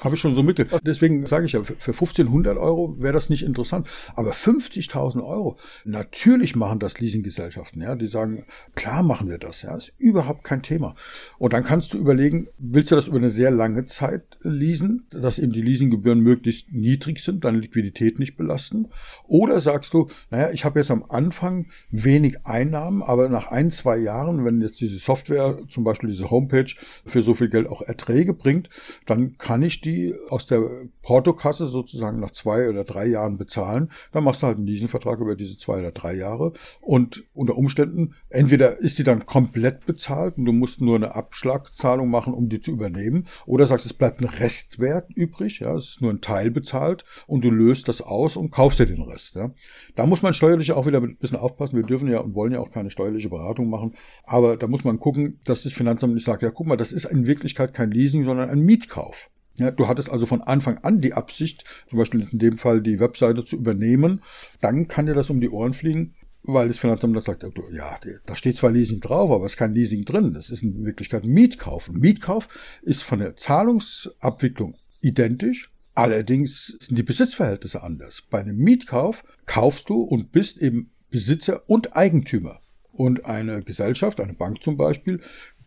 [0.02, 0.66] Habe ich schon so mitge.
[0.84, 3.88] Deswegen sage ich ja, für für 1500 Euro wäre das nicht interessant.
[4.14, 7.82] Aber 50.000 Euro, natürlich machen das Leasinggesellschaften.
[7.82, 8.44] Ja, die sagen,
[8.74, 9.62] klar machen wir das.
[9.62, 10.94] Ja, ist überhaupt kein Thema.
[11.38, 15.38] Und dann kannst du überlegen, willst du das über eine sehr lange Zeit leasen, dass
[15.38, 18.88] eben die Leasinggebühren möglichst niedrig sind, deine Liquidität nicht belasten?
[19.26, 23.96] Oder sagst du, naja, ich habe jetzt am Anfang wenig Einnahmen, aber nach ein, zwei
[23.96, 26.72] Jahren, wenn jetzt diese Software, zum Beispiel diese Homepage,
[27.04, 27.82] für so viel Geld auch
[28.26, 28.70] Erträge bringt,
[29.06, 30.68] dann kann ich die aus der
[31.02, 33.90] Portokasse sozusagen nach zwei oder drei Jahren bezahlen.
[34.12, 36.52] Dann machst du halt einen Leasingvertrag über diese zwei oder drei Jahre.
[36.80, 42.10] Und unter Umständen, entweder ist die dann komplett bezahlt und du musst nur eine Abschlagzahlung
[42.10, 46.02] machen, um die zu übernehmen, oder sagst, es bleibt ein Restwert übrig, ja, es ist
[46.02, 49.36] nur ein Teil bezahlt und du löst das aus und kaufst dir den Rest.
[49.36, 49.52] Ja.
[49.94, 51.76] Da muss man steuerlich auch wieder ein bisschen aufpassen.
[51.76, 54.98] Wir dürfen ja und wollen ja auch keine steuerliche Beratung machen, aber da muss man
[54.98, 58.15] gucken, dass das Finanzamt nicht sagt, ja, guck mal, das ist in Wirklichkeit kein Leasing,
[58.24, 59.30] sondern ein Mietkauf.
[59.58, 63.00] Ja, du hattest also von Anfang an die Absicht, zum Beispiel in dem Fall die
[63.00, 64.22] Webseite zu übernehmen,
[64.60, 68.56] dann kann dir das um die Ohren fliegen, weil das Finanzamt sagt, ja, da steht
[68.56, 70.34] zwar Leasing drauf, aber es ist kein Leasing drin.
[70.34, 71.88] Das ist in Wirklichkeit ein Mietkauf.
[71.88, 72.48] Ein Mietkauf
[72.82, 78.22] ist von der Zahlungsabwicklung identisch, allerdings sind die Besitzverhältnisse anders.
[78.30, 82.60] Bei einem Mietkauf kaufst du und bist eben Besitzer und Eigentümer.
[82.92, 85.20] Und eine Gesellschaft, eine Bank zum Beispiel,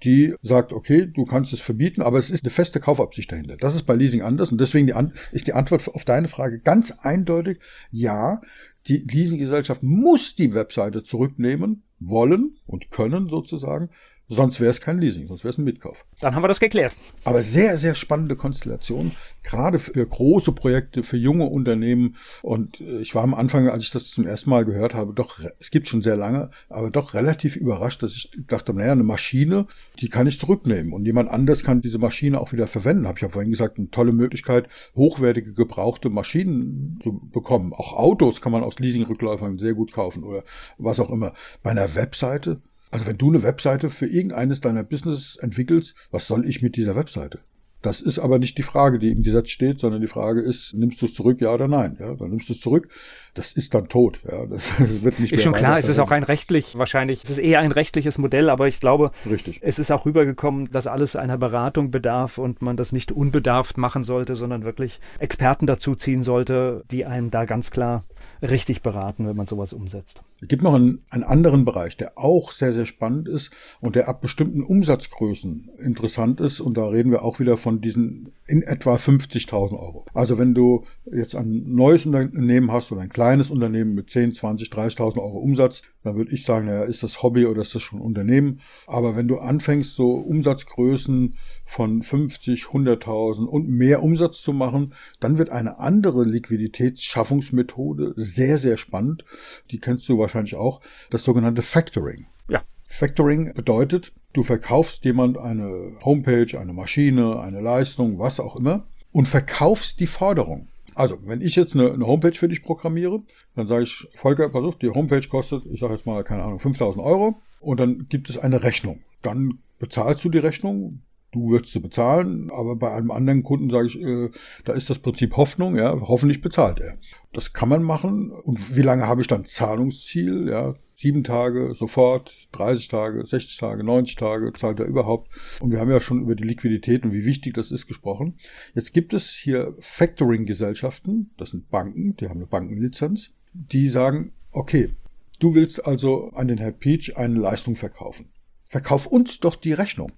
[0.03, 3.57] die sagt, okay, du kannst es verbieten, aber es ist eine feste Kaufabsicht dahinter.
[3.57, 6.59] Das ist bei Leasing anders und deswegen die An ist die Antwort auf deine Frage
[6.59, 7.59] ganz eindeutig,
[7.91, 8.41] ja,
[8.87, 13.89] die Leasinggesellschaft muss die Webseite zurücknehmen, wollen und können sozusagen,
[14.29, 16.05] sonst wäre es kein Leasing, sonst wäre es ein Mitkauf.
[16.21, 16.95] Dann haben wir das geklärt.
[17.25, 19.11] Aber sehr, sehr spannende Konstellation,
[19.43, 22.15] gerade für große Projekte, für junge Unternehmen.
[22.43, 25.39] Und äh, ich war am Anfang, als ich das zum ersten Mal gehört habe, doch,
[25.59, 29.65] es gibt schon sehr lange, aber doch relativ überrascht, dass ich dachte, naja, eine Maschine,
[29.99, 30.93] die kann ich zurücknehmen.
[30.93, 33.07] Und jemand anders kann diese Maschine auch wieder verwenden.
[33.07, 37.73] Habe ich ja vorhin gesagt, eine tolle Möglichkeit, hochwertige, gebrauchte Maschinen zu bekommen.
[37.73, 40.43] Auch Autos kann man aus Leasingrückläufern sehr gut kaufen oder
[40.77, 41.33] was auch immer.
[41.63, 42.61] Bei einer Webseite,
[42.91, 46.95] also wenn du eine Webseite für irgendeines deiner Business entwickelst, was soll ich mit dieser
[46.95, 47.39] Webseite?
[47.81, 51.01] Das ist aber nicht die Frage, die im Gesetz steht, sondern die Frage ist, nimmst
[51.01, 51.95] du es zurück, ja oder nein?
[51.97, 52.89] Ja, dann nimmst du es zurück.
[53.35, 54.19] Das ist dann tot.
[54.29, 57.23] Ja, das, das wird nicht Ist mehr schon klar, es ist auch rein rechtlich wahrscheinlich,
[57.23, 59.59] es ist eher ein rechtliches Modell, aber ich glaube, Richtig.
[59.61, 64.03] es ist auch rübergekommen, dass alles einer Beratung bedarf und man das nicht unbedarft machen
[64.03, 68.03] sollte, sondern wirklich Experten dazu ziehen sollte, die einen da ganz klar
[68.41, 70.23] richtig beraten, wenn man sowas umsetzt.
[70.41, 74.07] Es gibt noch einen, einen anderen Bereich, der auch sehr, sehr spannend ist und der
[74.07, 76.61] ab bestimmten Umsatzgrößen interessant ist.
[76.61, 80.05] Und da reden wir auch wieder von diesen in etwa 50.000 Euro.
[80.13, 84.69] Also wenn du jetzt ein neues Unternehmen hast oder ein kleines Unternehmen mit 10, 20,
[84.69, 88.01] 30.000 Euro Umsatz, dann würde ich sagen, naja, ist das Hobby oder ist das schon
[88.01, 88.61] Unternehmen?
[88.87, 91.35] Aber wenn du anfängst, so Umsatzgrößen
[91.69, 98.75] von 50, 100.000 und mehr Umsatz zu machen, dann wird eine andere Liquiditätsschaffungsmethode sehr, sehr
[98.75, 99.23] spannend.
[99.69, 102.25] Die kennst du wahrscheinlich auch, das sogenannte Factoring.
[102.47, 102.63] Ja.
[102.85, 109.27] Factoring bedeutet, du verkaufst jemand eine Homepage, eine Maschine, eine Leistung, was auch immer und
[109.27, 110.69] verkaufst die Forderung.
[110.95, 113.21] Also, wenn ich jetzt eine, eine Homepage für dich programmiere,
[113.55, 116.57] dann sage ich, Volker, pass auf, die Homepage kostet, ich sage jetzt mal, keine Ahnung,
[116.57, 119.01] 5000 Euro und dann gibt es eine Rechnung.
[119.21, 123.87] Dann bezahlst du die Rechnung, du würdest sie bezahlen, aber bei einem anderen Kunden sage
[123.87, 124.29] ich, äh,
[124.65, 126.97] da ist das Prinzip Hoffnung, ja, hoffentlich bezahlt er.
[127.33, 128.31] Das kann man machen.
[128.31, 130.49] Und wie lange habe ich dann Zahlungsziel?
[130.49, 135.29] Ja, sieben Tage, sofort, 30 Tage, 60 Tage, 90 Tage, zahlt er überhaupt.
[135.61, 138.37] Und wir haben ja schon über die Liquidität und wie wichtig das ist gesprochen.
[138.73, 143.31] Jetzt gibt es hier Factoring-Gesellschaften, das sind Banken, die haben eine Bankenlizenz.
[143.53, 144.95] die sagen, okay,
[145.39, 148.29] du willst also an den Herr Peach eine Leistung verkaufen.
[148.63, 150.11] Verkauf uns doch die Rechnung.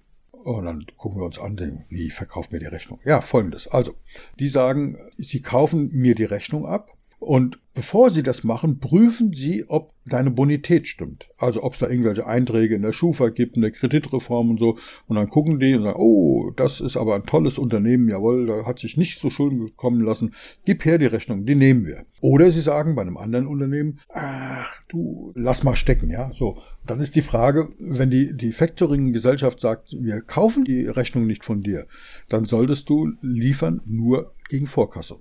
[0.43, 2.99] Und dann gucken wir uns an, wie verkauft mir die Rechnung?
[3.03, 3.67] Ja, folgendes.
[3.67, 3.95] Also,
[4.39, 9.65] die sagen, sie kaufen mir die Rechnung ab und bevor Sie das machen, prüfen Sie,
[9.67, 11.29] ob deine Bonität stimmt.
[11.37, 14.79] Also ob es da irgendwelche Einträge in der Schufa gibt, in der Kreditreform und so.
[15.05, 18.65] Und dann gucken die und sagen, oh, das ist aber ein tolles Unternehmen, jawohl, da
[18.65, 20.33] hat sich nicht so Schulden kommen lassen.
[20.65, 22.07] Gib her die Rechnung, die nehmen wir.
[22.21, 26.31] Oder Sie sagen bei einem anderen Unternehmen, ach du, lass mal stecken, ja.
[26.33, 26.57] So,
[26.87, 31.61] dann ist die Frage, wenn die, die Factoring-Gesellschaft sagt, wir kaufen die Rechnung nicht von
[31.61, 31.85] dir,
[32.29, 35.17] dann solltest du liefern nur gegen Vorkasse.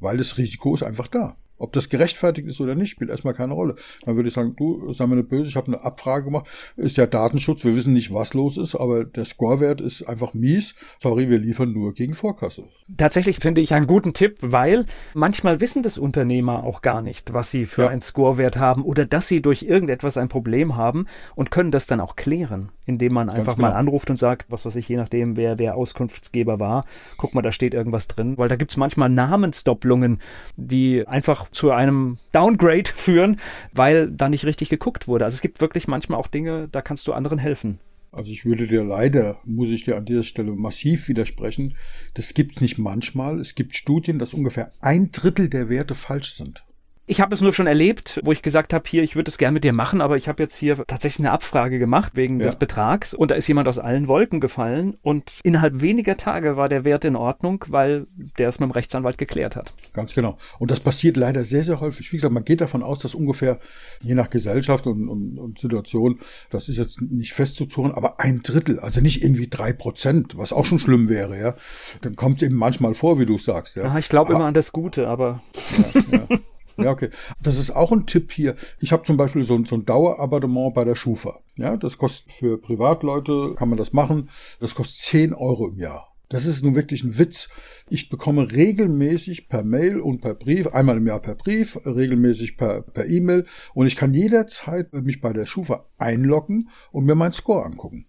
[0.00, 1.36] Weil das Risiko ist einfach da.
[1.64, 3.76] Ob das gerechtfertigt ist oder nicht, spielt erstmal keine Rolle.
[4.04, 6.46] Dann würde ich sagen, du, sei mir nicht böse, ich habe eine Abfrage gemacht,
[6.76, 10.74] ist ja Datenschutz, wir wissen nicht, was los ist, aber der Scorewert ist einfach mies.
[11.00, 12.64] Sorry, wir liefern nur gegen Vorkasse.
[12.98, 17.50] Tatsächlich finde ich einen guten Tipp, weil manchmal wissen das Unternehmer auch gar nicht, was
[17.50, 17.88] sie für ja.
[17.88, 22.00] einen Scorewert haben oder dass sie durch irgendetwas ein Problem haben und können das dann
[22.00, 23.68] auch klären, indem man einfach genau.
[23.68, 26.84] mal anruft und sagt, was weiß ich, je nachdem, wer der Auskunftsgeber war,
[27.16, 30.18] guck mal, da steht irgendwas drin, weil da gibt es manchmal Namensdopplungen,
[30.56, 33.38] die einfach zu einem Downgrade führen,
[33.72, 35.24] weil da nicht richtig geguckt wurde.
[35.24, 37.78] Also es gibt wirklich manchmal auch Dinge, da kannst du anderen helfen.
[38.12, 41.76] Also ich würde dir leider, muss ich dir an dieser Stelle massiv widersprechen.
[42.14, 43.40] Das gibt es nicht manchmal.
[43.40, 46.64] Es gibt Studien, dass ungefähr ein Drittel der Werte falsch sind.
[47.06, 49.52] Ich habe es nur schon erlebt, wo ich gesagt habe, hier, ich würde es gerne
[49.52, 52.46] mit dir machen, aber ich habe jetzt hier tatsächlich eine Abfrage gemacht wegen ja.
[52.46, 56.70] des Betrags und da ist jemand aus allen Wolken gefallen und innerhalb weniger Tage war
[56.70, 58.06] der Wert in Ordnung, weil
[58.38, 59.74] der es mit dem Rechtsanwalt geklärt hat.
[59.92, 60.38] Ganz genau.
[60.58, 62.10] Und das passiert leider sehr, sehr häufig.
[62.10, 63.58] Wie gesagt, man geht davon aus, dass ungefähr,
[64.00, 68.80] je nach Gesellschaft und, und, und Situation, das ist jetzt nicht festzuzurren, aber ein Drittel,
[68.80, 71.54] also nicht irgendwie drei Prozent, was auch schon schlimm wäre, ja.
[72.00, 73.76] Dann kommt es eben manchmal vor, wie du sagst.
[73.76, 73.84] Ja.
[73.84, 75.42] Aha, ich glaube immer an das Gute, aber.
[76.10, 76.38] Ja, ja.
[76.76, 77.10] Ja, okay.
[77.42, 78.56] Das ist auch ein Tipp hier.
[78.80, 81.40] Ich habe zum Beispiel so, so ein Dauerabonnement bei der Schufa.
[81.56, 84.30] Ja, das kostet für Privatleute, kann man das machen.
[84.60, 86.14] Das kostet 10 Euro im Jahr.
[86.28, 87.48] Das ist nun wirklich ein Witz.
[87.88, 92.82] Ich bekomme regelmäßig per Mail und per Brief, einmal im Jahr per Brief, regelmäßig per,
[92.82, 97.64] per E-Mail und ich kann jederzeit mich bei der Schufa einloggen und mir meinen Score
[97.64, 98.06] angucken.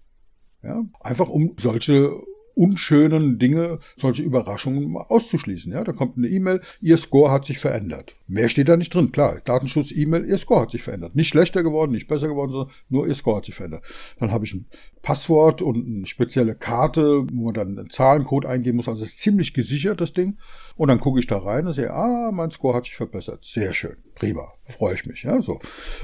[0.64, 2.12] Ja, einfach um solche
[2.56, 5.72] unschönen Dinge, solche Überraschungen auszuschließen.
[5.72, 8.16] Ja, da kommt eine E-Mail, Ihr Score hat sich verändert.
[8.28, 9.12] Mehr steht da nicht drin.
[9.12, 11.16] Klar, Datenschutz, E-Mail, Ihr Score hat sich verändert.
[11.16, 13.84] Nicht schlechter geworden, nicht besser geworden, sondern nur Ihr Score hat sich verändert.
[14.20, 14.66] Dann habe ich ein
[15.06, 18.88] Passwort und eine spezielle Karte, wo man dann einen Zahlencode eingeben muss.
[18.88, 20.40] Also es ist ziemlich gesichert, das Ding.
[20.76, 23.46] Und dann gucke ich da rein und sehe, ah, mein Score hat sich verbessert.
[23.46, 23.98] Sehr schön.
[24.16, 24.52] Prima.
[24.68, 25.22] Freue ich mich.
[25.22, 25.60] Ja, so.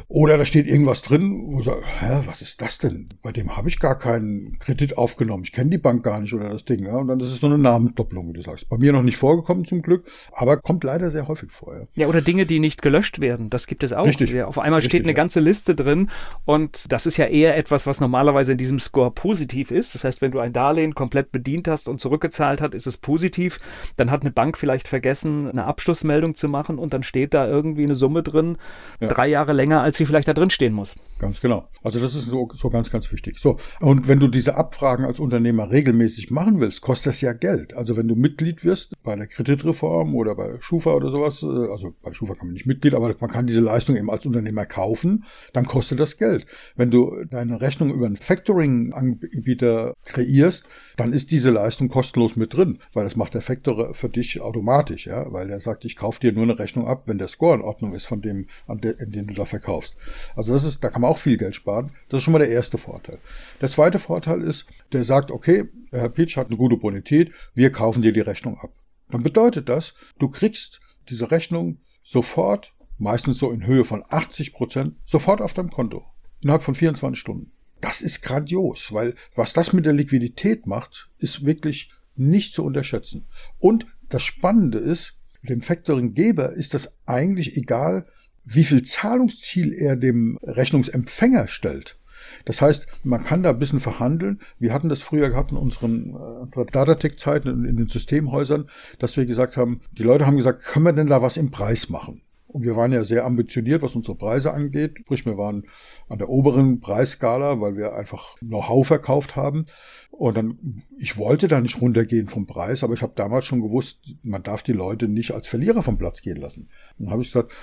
[0.07, 3.09] Oder da steht irgendwas drin, wo ich sage, hä, was ist das denn?
[3.23, 5.43] Bei dem habe ich gar keinen Kredit aufgenommen.
[5.45, 6.83] Ich kenne die Bank gar nicht oder das Ding.
[6.83, 6.97] Ja?
[6.97, 8.69] Und dann ist es so eine Namensdopplung, wie du sagst.
[8.69, 11.75] Bei mir noch nicht vorgekommen zum Glück, aber kommt leider sehr häufig vor.
[11.75, 13.49] Ja, ja oder Dinge, die nicht gelöscht werden.
[13.49, 14.05] Das gibt es auch.
[14.05, 14.39] Richtig.
[14.43, 15.15] Auf einmal Richtig, steht eine ja.
[15.15, 16.11] ganze Liste drin
[16.45, 19.95] und das ist ja eher etwas, was normalerweise in diesem Score positiv ist.
[19.95, 23.59] Das heißt, wenn du ein Darlehen komplett bedient hast und zurückgezahlt hast, ist es positiv.
[23.97, 27.83] Dann hat eine Bank vielleicht vergessen, eine Abschlussmeldung zu machen und dann steht da irgendwie
[27.83, 28.57] eine Summe drin,
[28.99, 29.07] ja.
[29.07, 30.95] drei Jahre länger, als sie vielleicht da drin stehen muss.
[31.19, 31.67] Ganz genau.
[31.83, 33.39] Also das ist so, so ganz, ganz wichtig.
[33.39, 33.57] So.
[33.79, 37.73] Und wenn du diese Abfragen als Unternehmer regelmäßig machen willst, kostet das ja Geld.
[37.73, 41.93] Also wenn du Mitglied wirst bei der Kreditreform oder bei Schufa oder sowas, äh, also
[42.01, 45.25] bei Schufa kann man nicht Mitglied, aber man kann diese Leistung eben als Unternehmer kaufen,
[45.53, 46.45] dann kostet das Geld.
[46.75, 50.65] Wenn du deine Rechnung über einen Factoring-Anbieter kreierst,
[50.97, 55.07] dann ist diese Leistung kostenlos mit drin, weil das macht der Factor für dich automatisch,
[55.07, 57.61] ja, weil er sagt, ich kaufe dir nur eine Rechnung ab, wenn der Score in
[57.61, 59.95] Ordnung ist von dem, an den du da verkaufst.
[60.35, 61.70] Also das ist, da kann man auch viel Geld sparen.
[62.09, 63.19] Das ist schon mal der erste Vorteil.
[63.61, 67.71] Der zweite Vorteil ist, der sagt, okay, der Herr Pitch hat eine gute Bonität, wir
[67.71, 68.71] kaufen dir die Rechnung ab.
[69.09, 74.95] Dann bedeutet das, du kriegst diese Rechnung sofort, meistens so in Höhe von 80 Prozent,
[75.05, 76.05] sofort auf deinem Konto.
[76.41, 77.51] Innerhalb von 24 Stunden.
[77.81, 83.25] Das ist grandios, weil was das mit der Liquidität macht, ist wirklich nicht zu unterschätzen.
[83.59, 88.05] Und das Spannende ist, dem Factoring-Geber ist das eigentlich egal,
[88.45, 91.97] wie viel Zahlungsziel er dem Rechnungsempfänger stellt.
[92.45, 94.39] Das heißt, man kann da ein bisschen verhandeln.
[94.59, 96.15] Wir hatten das früher gehabt in unseren
[96.55, 100.85] äh, Datatec-Zeiten, in, in den Systemhäusern, dass wir gesagt haben, die Leute haben gesagt, können
[100.85, 102.21] wir denn da was im Preis machen?
[102.47, 104.97] Und wir waren ja sehr ambitioniert, was unsere Preise angeht.
[104.99, 105.63] Sprich, wir waren
[106.09, 109.65] an der oberen Preisskala, weil wir einfach Know-how verkauft haben.
[110.11, 114.17] Und dann, ich wollte da nicht runtergehen vom Preis, aber ich habe damals schon gewusst,
[114.21, 116.67] man darf die Leute nicht als Verlierer vom Platz gehen lassen.
[116.99, 117.53] Dann habe ich gesagt,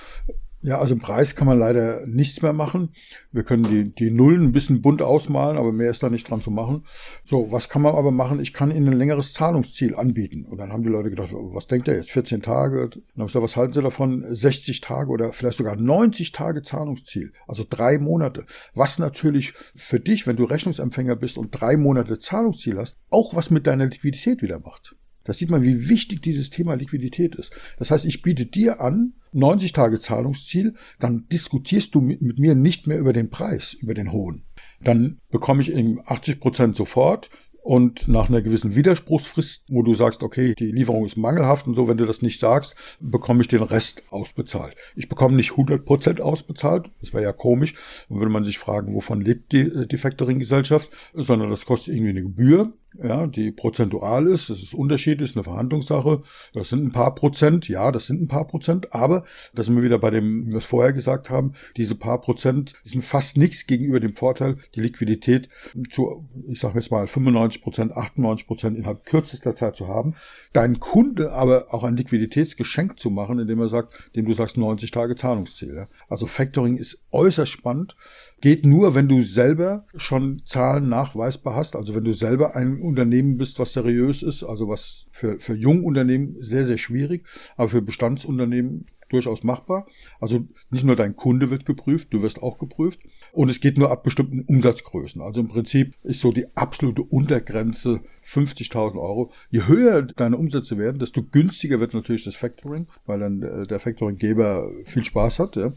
[0.61, 2.93] Ja, also im Preis kann man leider nichts mehr machen.
[3.31, 6.41] Wir können die, die Nullen ein bisschen bunt ausmalen, aber mehr ist da nicht dran
[6.41, 6.85] zu machen.
[7.23, 8.41] So, was kann man aber machen?
[8.41, 10.43] Ich kann Ihnen ein längeres Zahlungsziel anbieten.
[10.43, 12.11] Und dann haben die Leute gedacht, was denkt er jetzt?
[12.11, 12.83] 14 Tage?
[12.83, 14.25] Und dann habe ich gesagt, was halten Sie davon?
[14.29, 17.31] 60 Tage oder vielleicht sogar 90 Tage Zahlungsziel.
[17.47, 18.43] Also drei Monate.
[18.73, 23.49] Was natürlich für dich, wenn du Rechnungsempfänger bist und drei Monate Zahlungsziel hast, auch was
[23.49, 24.97] mit deiner Liquidität wieder macht.
[25.29, 27.53] Da sieht man, wie wichtig dieses Thema Liquidität ist.
[27.77, 32.55] Das heißt, ich biete dir an, 90 Tage Zahlungsziel, dann diskutierst du mit, mit mir
[32.55, 34.41] nicht mehr über den Preis, über den hohen.
[34.81, 37.29] Dann bekomme ich eben 80 Prozent sofort,
[37.61, 41.87] und nach einer gewissen Widerspruchsfrist, wo du sagst, okay, die Lieferung ist mangelhaft und so,
[41.87, 44.75] wenn du das nicht sagst, bekomme ich den Rest ausbezahlt.
[44.95, 47.75] Ich bekomme nicht 100 Prozent ausbezahlt, das wäre ja komisch,
[48.07, 52.23] dann würde man sich fragen, wovon lebt die, die Factoring-Gesellschaft, sondern das kostet irgendwie eine
[52.23, 56.23] Gebühr ja, die prozentual ist, das ist unterschiedlich, ist eine Verhandlungssache.
[56.53, 59.23] Das sind ein paar Prozent, ja, das sind ein paar Prozent, aber
[59.53, 62.73] da sind wir wieder bei dem, wie wir es vorher gesagt haben, diese paar Prozent
[62.83, 65.49] sind fast nichts gegenüber dem Vorteil, die Liquidität
[65.91, 70.15] zu, ich sage jetzt mal 95 Prozent, 98 Prozent innerhalb kürzester Zeit zu haben.
[70.53, 74.91] Deinen Kunde aber auch ein Liquiditätsgeschenk zu machen, indem er sagt, dem du sagst 90
[74.91, 75.75] Tage Zahlungsziel.
[75.75, 75.87] Ja.
[76.07, 77.95] Also Factoring ist äußerst spannend
[78.41, 83.37] geht nur, wenn du selber schon Zahlen nachweisbar hast, also wenn du selber ein Unternehmen
[83.37, 87.25] bist, was seriös ist, also was für, für Jungunternehmen sehr, sehr schwierig,
[87.57, 89.85] aber für Bestandsunternehmen durchaus machbar.
[90.19, 92.99] Also nicht nur dein Kunde wird geprüft, du wirst auch geprüft.
[93.31, 95.21] Und es geht nur ab bestimmten Umsatzgrößen.
[95.21, 99.31] Also im Prinzip ist so die absolute Untergrenze 50.000 Euro.
[99.49, 103.79] Je höher deine Umsätze werden, desto günstiger wird natürlich das Factoring, weil dann äh, der
[103.79, 105.55] Factoringgeber viel Spaß hat.
[105.55, 105.73] Ja.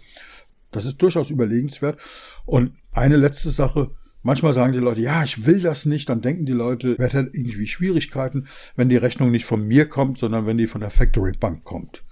[0.72, 2.00] Das ist durchaus überlegenswert.
[2.44, 3.90] Und eine letzte Sache,
[4.24, 7.30] Manchmal sagen die Leute, ja, ich will das nicht, dann denken die Leute, wer hat
[7.32, 11.32] irgendwie Schwierigkeiten, wenn die Rechnung nicht von mir kommt, sondern wenn die von der Factory
[11.32, 12.04] Bank kommt.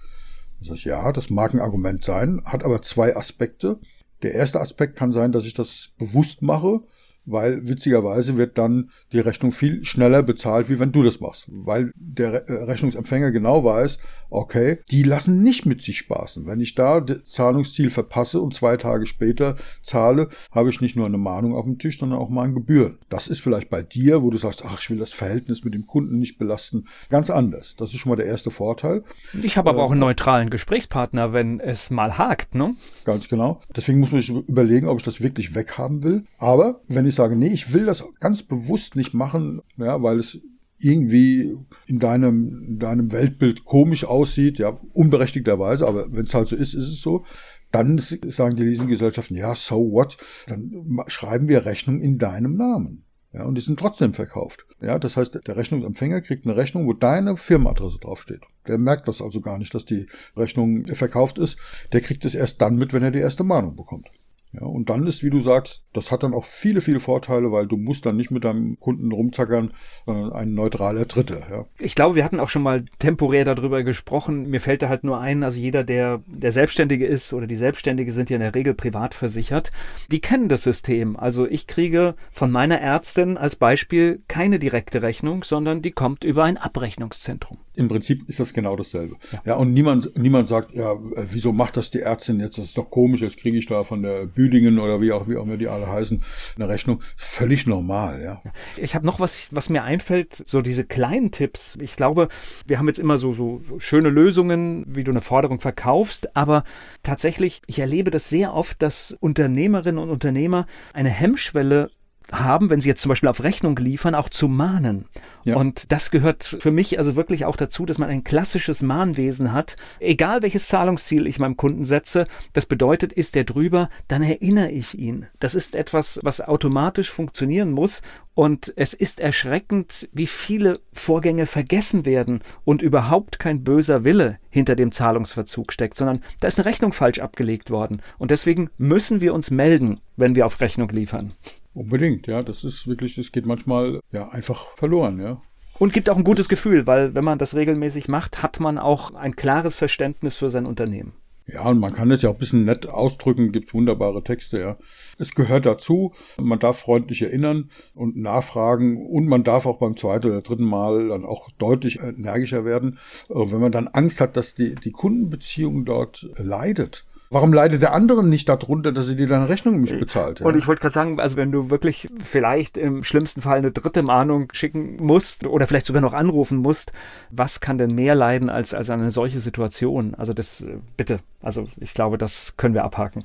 [0.59, 3.79] Das heißt, ja, das mag ein Argument sein, hat aber zwei Aspekte.
[4.23, 6.81] Der erste Aspekt kann sein, dass ich das bewusst mache
[7.25, 11.91] weil witzigerweise wird dann die Rechnung viel schneller bezahlt, wie wenn du das machst, weil
[11.95, 16.47] der äh, Rechnungsempfänger genau weiß, okay, die lassen nicht mit sich spaßen.
[16.47, 21.05] Wenn ich da das Zahlungsziel verpasse und zwei Tage später zahle, habe ich nicht nur
[21.05, 22.97] eine Mahnung auf dem Tisch, sondern auch mal ein Gebühren.
[23.09, 25.85] Das ist vielleicht bei dir, wo du sagst, ach, ich will das Verhältnis mit dem
[25.85, 27.75] Kunden nicht belasten, ganz anders.
[27.77, 29.03] Das ist schon mal der erste Vorteil.
[29.43, 32.73] Ich habe aber äh, auch einen neutralen Gesprächspartner, wenn es mal hakt, ne?
[33.05, 33.61] Ganz genau.
[33.75, 36.23] Deswegen muss man sich überlegen, ob ich das wirklich weghaben will.
[36.37, 40.39] Aber wenn ich sage, nee, ich will das ganz bewusst nicht machen, ja, weil es
[40.79, 46.55] irgendwie in deinem, in deinem Weltbild komisch aussieht, ja, unberechtigterweise, aber wenn es halt so
[46.55, 47.25] ist, ist es so.
[47.71, 50.17] Dann sagen die Leasinggesellschaften, ja, so what?
[50.47, 53.05] Dann schreiben wir Rechnung in deinem Namen.
[53.33, 54.65] Ja, und die sind trotzdem verkauft.
[54.81, 58.41] Ja, das heißt, der Rechnungsempfänger kriegt eine Rechnung, wo deine Firmenadresse draufsteht.
[58.67, 61.57] Der merkt das also gar nicht, dass die Rechnung verkauft ist.
[61.93, 64.09] Der kriegt es erst dann mit, wenn er die erste Mahnung bekommt.
[64.53, 67.67] Ja, und dann ist, wie du sagst, das hat dann auch viele, viele Vorteile, weil
[67.67, 69.73] du musst dann nicht mit deinem Kunden rumzackern,
[70.05, 71.41] sondern ein neutraler Dritter.
[71.49, 71.65] Ja.
[71.79, 74.49] Ich glaube, wir hatten auch schon mal temporär darüber gesprochen.
[74.49, 78.11] Mir fällt da halt nur ein, also jeder, der der Selbstständige ist oder die Selbstständige
[78.11, 79.71] sind ja in der Regel privat versichert,
[80.11, 81.15] die kennen das System.
[81.15, 86.43] Also ich kriege von meiner Ärztin als Beispiel keine direkte Rechnung, sondern die kommt über
[86.43, 87.57] ein Abrechnungszentrum.
[87.75, 89.15] Im Prinzip ist das genau dasselbe.
[89.31, 90.95] Ja, ja und niemand, niemand sagt, ja,
[91.29, 92.57] wieso macht das die Ärztin jetzt?
[92.57, 95.37] Das ist doch komisch, jetzt kriege ich da von der Büdingen oder wie auch, wie
[95.37, 96.23] auch immer die alle heißen,
[96.55, 97.03] eine Rechnung.
[97.15, 98.41] Völlig normal, ja.
[98.75, 101.77] Ich habe noch was, was mir einfällt, so diese kleinen Tipps.
[101.79, 102.27] Ich glaube,
[102.65, 106.63] wir haben jetzt immer so, so schöne Lösungen, wie du eine Forderung verkaufst, aber
[107.03, 111.91] tatsächlich, ich erlebe das sehr oft, dass Unternehmerinnen und Unternehmer eine Hemmschwelle
[112.31, 115.05] haben, wenn sie jetzt zum Beispiel auf Rechnung liefern, auch zu mahnen.
[115.43, 115.55] Ja.
[115.55, 119.75] Und das gehört für mich also wirklich auch dazu, dass man ein klassisches Mahnwesen hat.
[119.99, 124.97] Egal welches Zahlungsziel ich meinem Kunden setze, das bedeutet, ist er drüber, dann erinnere ich
[124.97, 125.27] ihn.
[125.39, 128.01] Das ist etwas, was automatisch funktionieren muss.
[128.33, 134.75] Und es ist erschreckend, wie viele Vorgänge vergessen werden und überhaupt kein böser Wille hinter
[134.75, 138.01] dem Zahlungsverzug steckt, sondern da ist eine Rechnung falsch abgelegt worden.
[138.17, 141.33] Und deswegen müssen wir uns melden, wenn wir auf Rechnung liefern.
[141.73, 142.41] Unbedingt, ja.
[142.41, 145.41] Das ist wirklich, das geht manchmal ja einfach verloren, ja.
[145.79, 149.15] Und gibt auch ein gutes Gefühl, weil wenn man das regelmäßig macht, hat man auch
[149.15, 151.13] ein klares Verständnis für sein Unternehmen.
[151.47, 154.77] Ja, und man kann das ja auch ein bisschen nett ausdrücken, gibt wunderbare Texte, ja.
[155.17, 160.27] Es gehört dazu, man darf freundlich erinnern und nachfragen und man darf auch beim zweiten
[160.27, 162.99] oder dritten Mal dann auch deutlich energischer werden.
[163.27, 168.25] Wenn man dann Angst hat, dass die, die Kundenbeziehung dort leidet, Warum leidet der andere
[168.25, 170.41] nicht darunter, dass er dir deine Rechnung nicht bezahlt?
[170.41, 170.45] Ja?
[170.45, 174.03] Und ich wollte gerade sagen, also wenn du wirklich vielleicht im schlimmsten Fall eine dritte
[174.03, 176.91] Mahnung schicken musst oder vielleicht sogar noch anrufen musst,
[177.29, 180.13] was kann denn mehr leiden als, als eine solche Situation?
[180.13, 183.23] Also das, äh, bitte, also ich glaube, das können wir abhaken.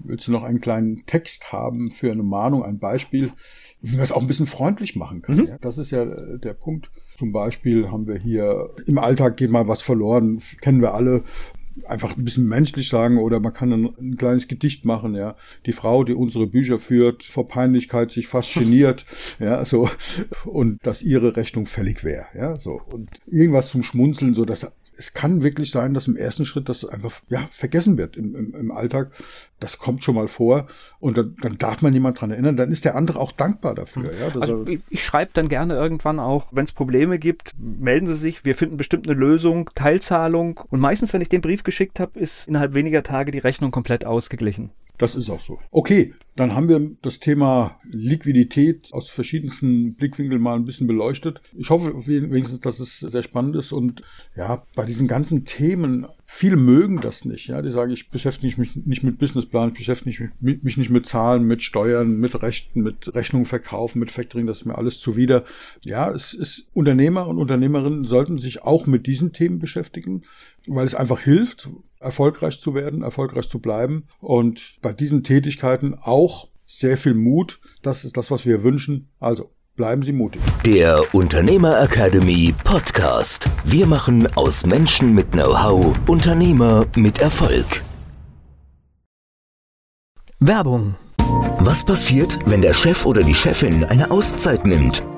[0.00, 3.32] Willst du noch einen kleinen Text haben für eine Mahnung, ein Beispiel,
[3.80, 5.36] wie man es auch ein bisschen freundlich machen kann?
[5.36, 5.44] Mhm.
[5.46, 6.90] Ja, das ist ja äh, der Punkt.
[7.16, 11.24] Zum Beispiel haben wir hier im Alltag geht mal was verloren, kennen wir alle
[11.86, 15.36] einfach ein bisschen menschlich sagen oder man kann ein, ein, kleines Gedicht machen, ja.
[15.66, 19.04] Die Frau, die unsere Bücher führt, vor Peinlichkeit sich fast geniert,
[19.38, 19.88] ja, so,
[20.44, 22.80] und dass ihre Rechnung fällig wäre, ja, so.
[22.92, 24.66] Und irgendwas zum Schmunzeln, so dass
[24.98, 28.54] es kann wirklich sein, dass im ersten Schritt das einfach ja, vergessen wird im, im,
[28.54, 29.12] im Alltag.
[29.60, 30.66] Das kommt schon mal vor
[30.98, 32.56] und dann, dann darf man niemand dran erinnern.
[32.56, 34.10] Dann ist der andere auch dankbar dafür.
[34.12, 38.14] Ja, also ich, ich schreibe dann gerne irgendwann auch, wenn es Probleme gibt, melden Sie
[38.14, 38.44] sich.
[38.44, 40.60] Wir finden bestimmt eine Lösung, Teilzahlung.
[40.68, 44.04] Und meistens, wenn ich den Brief geschickt habe, ist innerhalb weniger Tage die Rechnung komplett
[44.04, 44.70] ausgeglichen.
[44.98, 45.58] Das ist auch so.
[45.70, 51.40] Okay, dann haben wir das Thema Liquidität aus verschiedensten Blickwinkeln mal ein bisschen beleuchtet.
[51.56, 54.02] Ich hoffe wenigstens, dass es sehr spannend ist und
[54.36, 57.48] ja, bei diesen ganzen Themen, viele mögen das nicht.
[57.48, 61.06] Ja, die sagen, ich beschäftige mich nicht mit Businessplan, ich beschäftige mich, mich nicht mit
[61.06, 65.44] Zahlen, mit Steuern, mit Rechten, mit Rechnungen verkaufen, mit Factoring, das ist mir alles zuwider.
[65.82, 70.22] Ja, es ist Unternehmer und Unternehmerinnen sollten sich auch mit diesen Themen beschäftigen,
[70.68, 71.68] weil es einfach hilft,
[72.00, 77.60] erfolgreich zu werden, erfolgreich zu bleiben und bei diesen Tätigkeiten auch sehr viel Mut.
[77.82, 79.10] Das ist das, was wir wünschen.
[79.18, 80.42] Also bleiben Sie mutig.
[80.64, 83.50] Der Unternehmer Academy Podcast.
[83.64, 87.82] Wir machen aus Menschen mit Know-how Unternehmer mit Erfolg.
[90.40, 90.94] Werbung.
[91.58, 95.04] Was passiert, wenn der Chef oder die Chefin eine Auszeit nimmt?